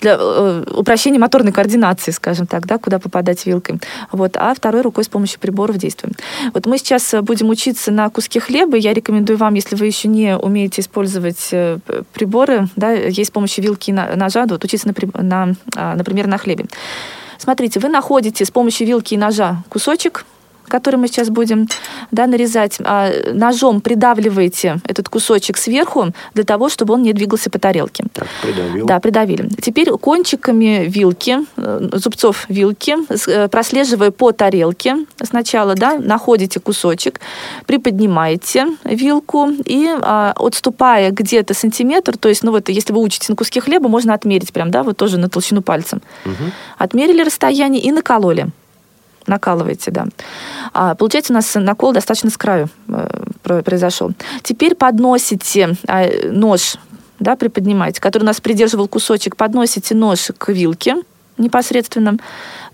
для 0.00 0.16
э, 0.18 0.64
упрощения 0.74 1.18
моторной 1.18 1.52
координации, 1.52 2.10
скажем 2.10 2.46
так, 2.46 2.66
да, 2.66 2.78
куда 2.78 2.98
попадать 2.98 3.46
вилкой. 3.46 3.80
Вот, 4.12 4.36
а 4.36 4.54
второй 4.54 4.82
рукой 4.82 5.04
с 5.04 5.08
помощью 5.08 5.40
приборов 5.40 5.78
действуем. 5.78 6.14
Вот 6.52 6.66
мы 6.66 6.78
сейчас 6.78 7.14
э, 7.14 7.22
будем 7.22 7.48
учиться 7.48 7.90
на 7.90 8.08
куске 8.10 8.40
хлеба. 8.40 8.76
Я 8.76 8.94
рекомендую 8.94 9.38
вам, 9.38 9.54
если 9.54 9.76
вы 9.76 9.86
еще 9.86 10.08
не 10.08 10.36
умеете 10.36 10.82
использовать 10.82 11.48
э, 11.52 11.78
приборы, 12.12 12.68
да, 12.76 12.92
есть 12.92 13.28
с 13.28 13.32
помощью 13.32 13.64
вилки 13.64 13.90
и 13.90 13.92
ножа, 13.92 14.46
вот 14.46 14.64
учиться, 14.64 14.88
на, 14.88 15.22
на, 15.22 15.54
а, 15.74 15.94
например, 15.94 16.26
на 16.26 16.38
хлебе. 16.38 16.66
Смотрите, 17.38 17.80
вы 17.80 17.88
находите 17.88 18.44
с 18.44 18.50
помощью 18.50 18.86
вилки 18.86 19.14
и 19.14 19.18
ножа 19.18 19.62
кусочек 19.68 20.24
который 20.68 20.96
мы 20.96 21.08
сейчас 21.08 21.30
будем 21.30 21.68
да, 22.10 22.26
нарезать, 22.26 22.78
а, 22.84 23.10
ножом 23.32 23.80
придавливаете 23.80 24.80
этот 24.84 25.08
кусочек 25.08 25.56
сверху 25.56 26.12
для 26.34 26.44
того, 26.44 26.68
чтобы 26.68 26.94
он 26.94 27.02
не 27.02 27.12
двигался 27.12 27.50
по 27.50 27.58
тарелке. 27.58 28.04
Так, 28.12 28.26
придавил. 28.42 28.86
Да, 28.86 29.00
придавили. 29.00 29.48
Теперь 29.60 29.90
кончиками 29.90 30.86
вилки, 30.88 31.38
э, 31.56 31.88
зубцов 31.92 32.46
вилки, 32.48 32.96
э, 33.28 33.48
прослеживая 33.48 34.10
по 34.10 34.32
тарелке, 34.32 34.96
сначала 35.22 35.74
да, 35.74 35.98
находите 35.98 36.60
кусочек, 36.60 37.20
приподнимаете 37.66 38.66
вилку 38.84 39.50
и 39.64 39.88
а, 40.00 40.32
отступая 40.36 41.10
где-то 41.10 41.54
сантиметр, 41.54 42.16
то 42.16 42.28
есть, 42.28 42.42
ну 42.42 42.50
вот, 42.50 42.68
если 42.68 42.92
вы 42.92 43.00
учите 43.00 43.26
на 43.28 43.36
куске 43.36 43.60
хлеба, 43.60 43.88
можно 43.88 44.14
отмерить 44.14 44.52
прям, 44.52 44.70
да, 44.70 44.82
вот 44.82 44.96
тоже 44.96 45.18
на 45.18 45.28
толщину 45.28 45.62
пальцем. 45.62 46.02
Угу. 46.24 46.34
Отмерили 46.78 47.22
расстояние 47.22 47.82
и 47.82 47.92
накололи 47.92 48.48
накалываете, 49.26 49.90
да. 49.90 50.06
А, 50.72 50.94
получается, 50.94 51.32
у 51.32 51.36
нас 51.36 51.54
накол 51.54 51.92
достаточно 51.92 52.30
с 52.30 52.36
краю 52.36 52.68
э, 52.88 53.62
произошел. 53.62 54.12
Теперь 54.42 54.74
подносите 54.74 55.76
а, 55.86 56.06
нож, 56.30 56.76
да, 57.18 57.36
приподнимаете, 57.36 58.00
который 58.00 58.24
у 58.24 58.26
нас 58.26 58.40
придерживал 58.40 58.88
кусочек, 58.88 59.36
подносите 59.36 59.94
нож 59.94 60.30
к 60.36 60.52
вилке 60.52 60.96
непосредственно, 61.38 62.16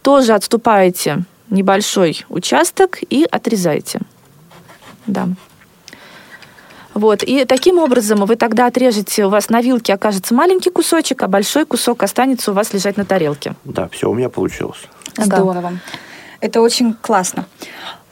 тоже 0.02 0.34
отступаете 0.34 1.24
небольшой 1.50 2.24
участок 2.28 2.98
и 3.08 3.26
отрезаете. 3.30 4.00
Да. 5.06 5.28
Вот. 6.94 7.22
И 7.22 7.44
таким 7.44 7.78
образом 7.78 8.24
вы 8.24 8.36
тогда 8.36 8.66
отрежете, 8.66 9.26
у 9.26 9.30
вас 9.30 9.48
на 9.48 9.60
вилке 9.60 9.94
окажется 9.94 10.34
маленький 10.34 10.70
кусочек, 10.70 11.22
а 11.22 11.28
большой 11.28 11.64
кусок 11.64 12.02
останется 12.02 12.50
у 12.50 12.54
вас 12.54 12.72
лежать 12.72 12.96
на 12.96 13.04
тарелке. 13.04 13.54
Да, 13.64 13.88
все 13.88 14.10
у 14.10 14.14
меня 14.14 14.28
получилось. 14.28 14.82
Здорово. 15.16 15.72
Это 16.42 16.60
очень 16.60 16.94
классно. 16.94 17.46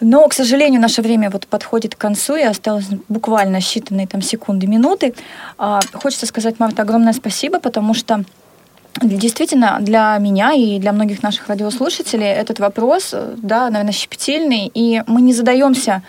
Но, 0.00 0.28
к 0.28 0.34
сожалению, 0.34 0.80
наше 0.80 1.02
время 1.02 1.30
вот 1.30 1.46
подходит 1.46 1.94
к 1.94 1.98
концу, 1.98 2.36
и 2.36 2.42
осталось 2.42 2.86
буквально 3.08 3.56
считанные 3.56 4.06
там 4.06 4.22
секунды, 4.22 4.66
минуты. 4.66 5.14
А, 5.58 5.80
хочется 5.92 6.26
сказать, 6.26 6.60
Марта, 6.60 6.82
огромное 6.82 7.12
спасибо, 7.12 7.58
потому 7.60 7.94
что 7.94 8.24
Действительно, 9.00 9.78
для 9.80 10.18
меня 10.18 10.52
и 10.52 10.80
для 10.80 10.92
многих 10.92 11.22
наших 11.22 11.48
радиослушателей 11.48 12.26
этот 12.26 12.58
вопрос, 12.58 13.14
да, 13.36 13.70
наверное, 13.70 13.92
щепетильный, 13.92 14.70
и 14.74 15.02
мы 15.06 15.22
не 15.22 15.32
задаемся 15.32 16.02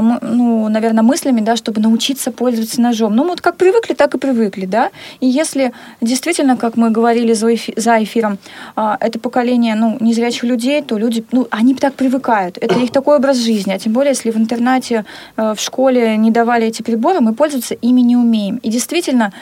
ну, 0.00 0.68
наверное, 0.68 1.02
мыслями, 1.02 1.40
да, 1.40 1.56
чтобы 1.56 1.80
научиться 1.80 2.32
пользоваться 2.32 2.80
ножом. 2.80 3.14
Ну, 3.14 3.26
вот 3.26 3.40
как 3.40 3.56
привыкли, 3.56 3.94
так 3.94 4.14
и 4.14 4.18
привыкли, 4.18 4.66
да. 4.66 4.90
И 5.20 5.26
если 5.26 5.72
действительно, 6.00 6.56
как 6.56 6.76
мы 6.76 6.90
говорили 6.90 7.34
за, 7.34 7.54
эфи 7.54 7.74
за 7.76 8.02
эфиром, 8.02 8.38
а, 8.74 8.96
это 9.00 9.18
поколение, 9.18 9.74
ну, 9.74 9.96
незрячих 10.00 10.44
людей, 10.44 10.82
то 10.82 10.96
люди, 10.96 11.24
ну, 11.32 11.46
они 11.50 11.74
так 11.74 11.94
привыкают. 11.94 12.58
Это 12.58 12.78
их 12.78 12.90
такой 12.90 13.16
образ 13.16 13.36
жизни. 13.36 13.72
А 13.72 13.78
тем 13.78 13.92
более, 13.92 14.10
если 14.10 14.30
в 14.30 14.36
интернате, 14.36 15.04
э, 15.36 15.54
в 15.54 15.60
школе 15.60 16.16
не 16.16 16.30
давали 16.30 16.66
эти 16.66 16.82
приборы, 16.82 17.20
мы 17.20 17.34
пользоваться 17.34 17.74
ими 17.74 18.00
не 18.00 18.16
умеем. 18.16 18.56
И 18.56 18.70
действительно, 18.70 19.32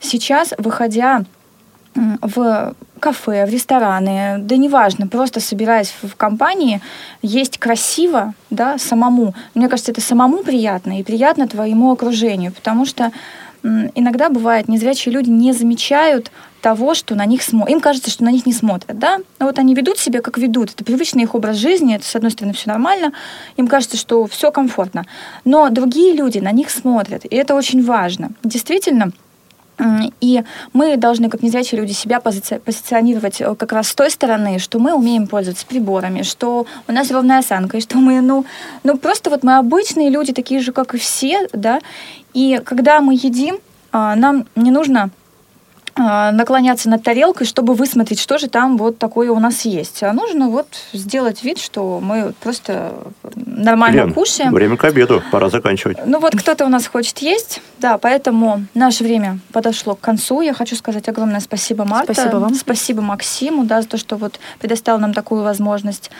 сейчас, 0.00 0.54
выходя 0.58 1.24
в 2.22 2.74
кафе, 3.00 3.46
в 3.46 3.50
рестораны, 3.50 4.36
да 4.40 4.56
неважно, 4.56 5.06
просто 5.06 5.40
собираясь 5.40 5.92
в 6.02 6.14
компании, 6.16 6.80
есть 7.22 7.58
красиво, 7.58 8.34
да, 8.50 8.78
самому. 8.78 9.34
Мне 9.54 9.68
кажется, 9.68 9.92
это 9.92 10.00
самому 10.00 10.42
приятно 10.42 11.00
и 11.00 11.02
приятно 11.02 11.48
твоему 11.48 11.92
окружению, 11.92 12.52
потому 12.52 12.86
что 12.86 13.12
иногда 13.62 14.28
бывает, 14.28 14.68
незрячие 14.68 15.12
люди 15.12 15.30
не 15.30 15.52
замечают 15.52 16.30
того, 16.60 16.94
что 16.94 17.14
на 17.14 17.26
них 17.26 17.42
смотрят. 17.42 17.70
Им 17.70 17.80
кажется, 17.80 18.10
что 18.10 18.24
на 18.24 18.30
них 18.30 18.46
не 18.46 18.52
смотрят, 18.52 18.98
да? 18.98 19.18
Но 19.38 19.46
вот 19.46 19.58
они 19.58 19.74
ведут 19.74 19.98
себя, 19.98 20.20
как 20.20 20.38
ведут. 20.38 20.72
Это 20.72 20.84
привычный 20.84 21.22
их 21.22 21.34
образ 21.34 21.56
жизни, 21.56 21.94
это, 21.94 22.04
с 22.04 22.16
одной 22.16 22.30
стороны, 22.30 22.54
все 22.54 22.68
нормально. 22.70 23.12
Им 23.56 23.68
кажется, 23.68 23.96
что 23.96 24.26
все 24.26 24.50
комфортно. 24.50 25.04
Но 25.44 25.68
другие 25.70 26.12
люди 26.14 26.38
на 26.38 26.52
них 26.52 26.70
смотрят, 26.70 27.24
и 27.24 27.34
это 27.36 27.54
очень 27.54 27.84
важно. 27.84 28.30
Действительно, 28.42 29.12
и 30.20 30.42
мы 30.72 30.96
должны, 30.96 31.28
как 31.28 31.42
незрячие 31.42 31.80
люди, 31.80 31.92
себя 31.92 32.18
пози- 32.18 32.58
позиционировать 32.60 33.40
э, 33.40 33.54
как 33.54 33.72
раз 33.72 33.88
с 33.88 33.94
той 33.94 34.10
стороны, 34.10 34.58
что 34.58 34.78
мы 34.78 34.94
умеем 34.94 35.26
пользоваться 35.26 35.66
приборами, 35.66 36.22
что 36.22 36.66
у 36.88 36.92
нас 36.92 37.10
ровная 37.10 37.40
осанка, 37.40 37.76
и 37.76 37.80
что 37.80 37.98
мы, 37.98 38.20
ну, 38.20 38.46
ну 38.84 38.96
просто 38.96 39.28
вот 39.28 39.42
мы 39.42 39.58
обычные 39.58 40.08
люди, 40.08 40.32
такие 40.32 40.60
же, 40.60 40.72
как 40.72 40.94
и 40.94 40.98
все, 40.98 41.48
да, 41.52 41.80
и 42.32 42.60
когда 42.64 43.00
мы 43.00 43.14
едим, 43.14 43.58
а, 43.92 44.14
нам 44.14 44.46
не 44.56 44.70
нужно 44.70 45.10
наклоняться 45.96 46.88
над 46.88 47.02
тарелкой, 47.02 47.46
чтобы 47.46 47.74
высмотреть, 47.74 48.20
что 48.20 48.38
же 48.38 48.48
там 48.48 48.76
вот 48.76 48.98
такое 48.98 49.30
у 49.30 49.38
нас 49.38 49.64
есть. 49.64 50.02
А 50.02 50.12
нужно 50.12 50.48
вот 50.48 50.68
сделать 50.92 51.42
вид, 51.42 51.58
что 51.58 52.00
мы 52.02 52.32
просто 52.40 52.94
нормально 53.34 54.02
Лен, 54.02 54.12
кушаем. 54.12 54.52
Время 54.52 54.76
к 54.76 54.84
обеду, 54.84 55.22
пора 55.30 55.48
заканчивать. 55.48 55.98
Ну 56.04 56.18
вот 56.18 56.36
кто-то 56.36 56.66
у 56.66 56.68
нас 56.68 56.86
хочет 56.86 57.18
есть, 57.18 57.60
да, 57.78 57.98
поэтому 57.98 58.64
наше 58.74 59.04
время 59.04 59.38
подошло 59.52 59.94
к 59.94 60.00
концу. 60.00 60.42
Я 60.42 60.52
хочу 60.52 60.76
сказать 60.76 61.08
огромное 61.08 61.40
спасибо, 61.40 61.84
Марта. 61.84 62.12
Спасибо 62.12 62.36
вам. 62.36 62.54
Спасибо 62.54 63.02
Максиму, 63.02 63.64
да, 63.64 63.80
за 63.82 63.88
то, 63.88 63.96
что 63.96 64.16
вот 64.16 64.38
предоставил 64.58 64.98
нам 64.98 65.14
такую 65.14 65.42
возможность. 65.42 66.10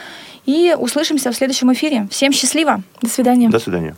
И 0.46 0.74
услышимся 0.78 1.32
в 1.32 1.36
следующем 1.36 1.72
эфире. 1.72 2.06
Всем 2.10 2.32
счастливо. 2.32 2.82
До 3.02 3.08
свидания. 3.08 3.48
До 3.48 3.58
свидания. 3.58 3.96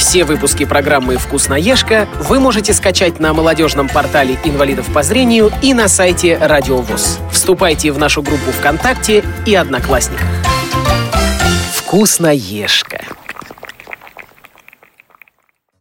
Все 0.00 0.24
выпуски 0.24 0.64
программы 0.64 1.18
«Вкусноежка» 1.18 2.08
вы 2.20 2.40
можете 2.40 2.72
скачать 2.72 3.20
на 3.20 3.34
молодежном 3.34 3.86
портале 3.86 4.38
инвалидов 4.44 4.86
по 4.94 5.02
зрению 5.02 5.52
и 5.62 5.74
на 5.74 5.88
сайте 5.88 6.38
Радио 6.38 6.78
ВОЗ. 6.78 7.18
Вступайте 7.30 7.92
в 7.92 7.98
нашу 7.98 8.22
группу 8.22 8.50
ВКонтакте 8.50 9.22
и 9.44 9.54
Одноклассниках. 9.54 10.26
«Вкусноежка». 11.74 12.89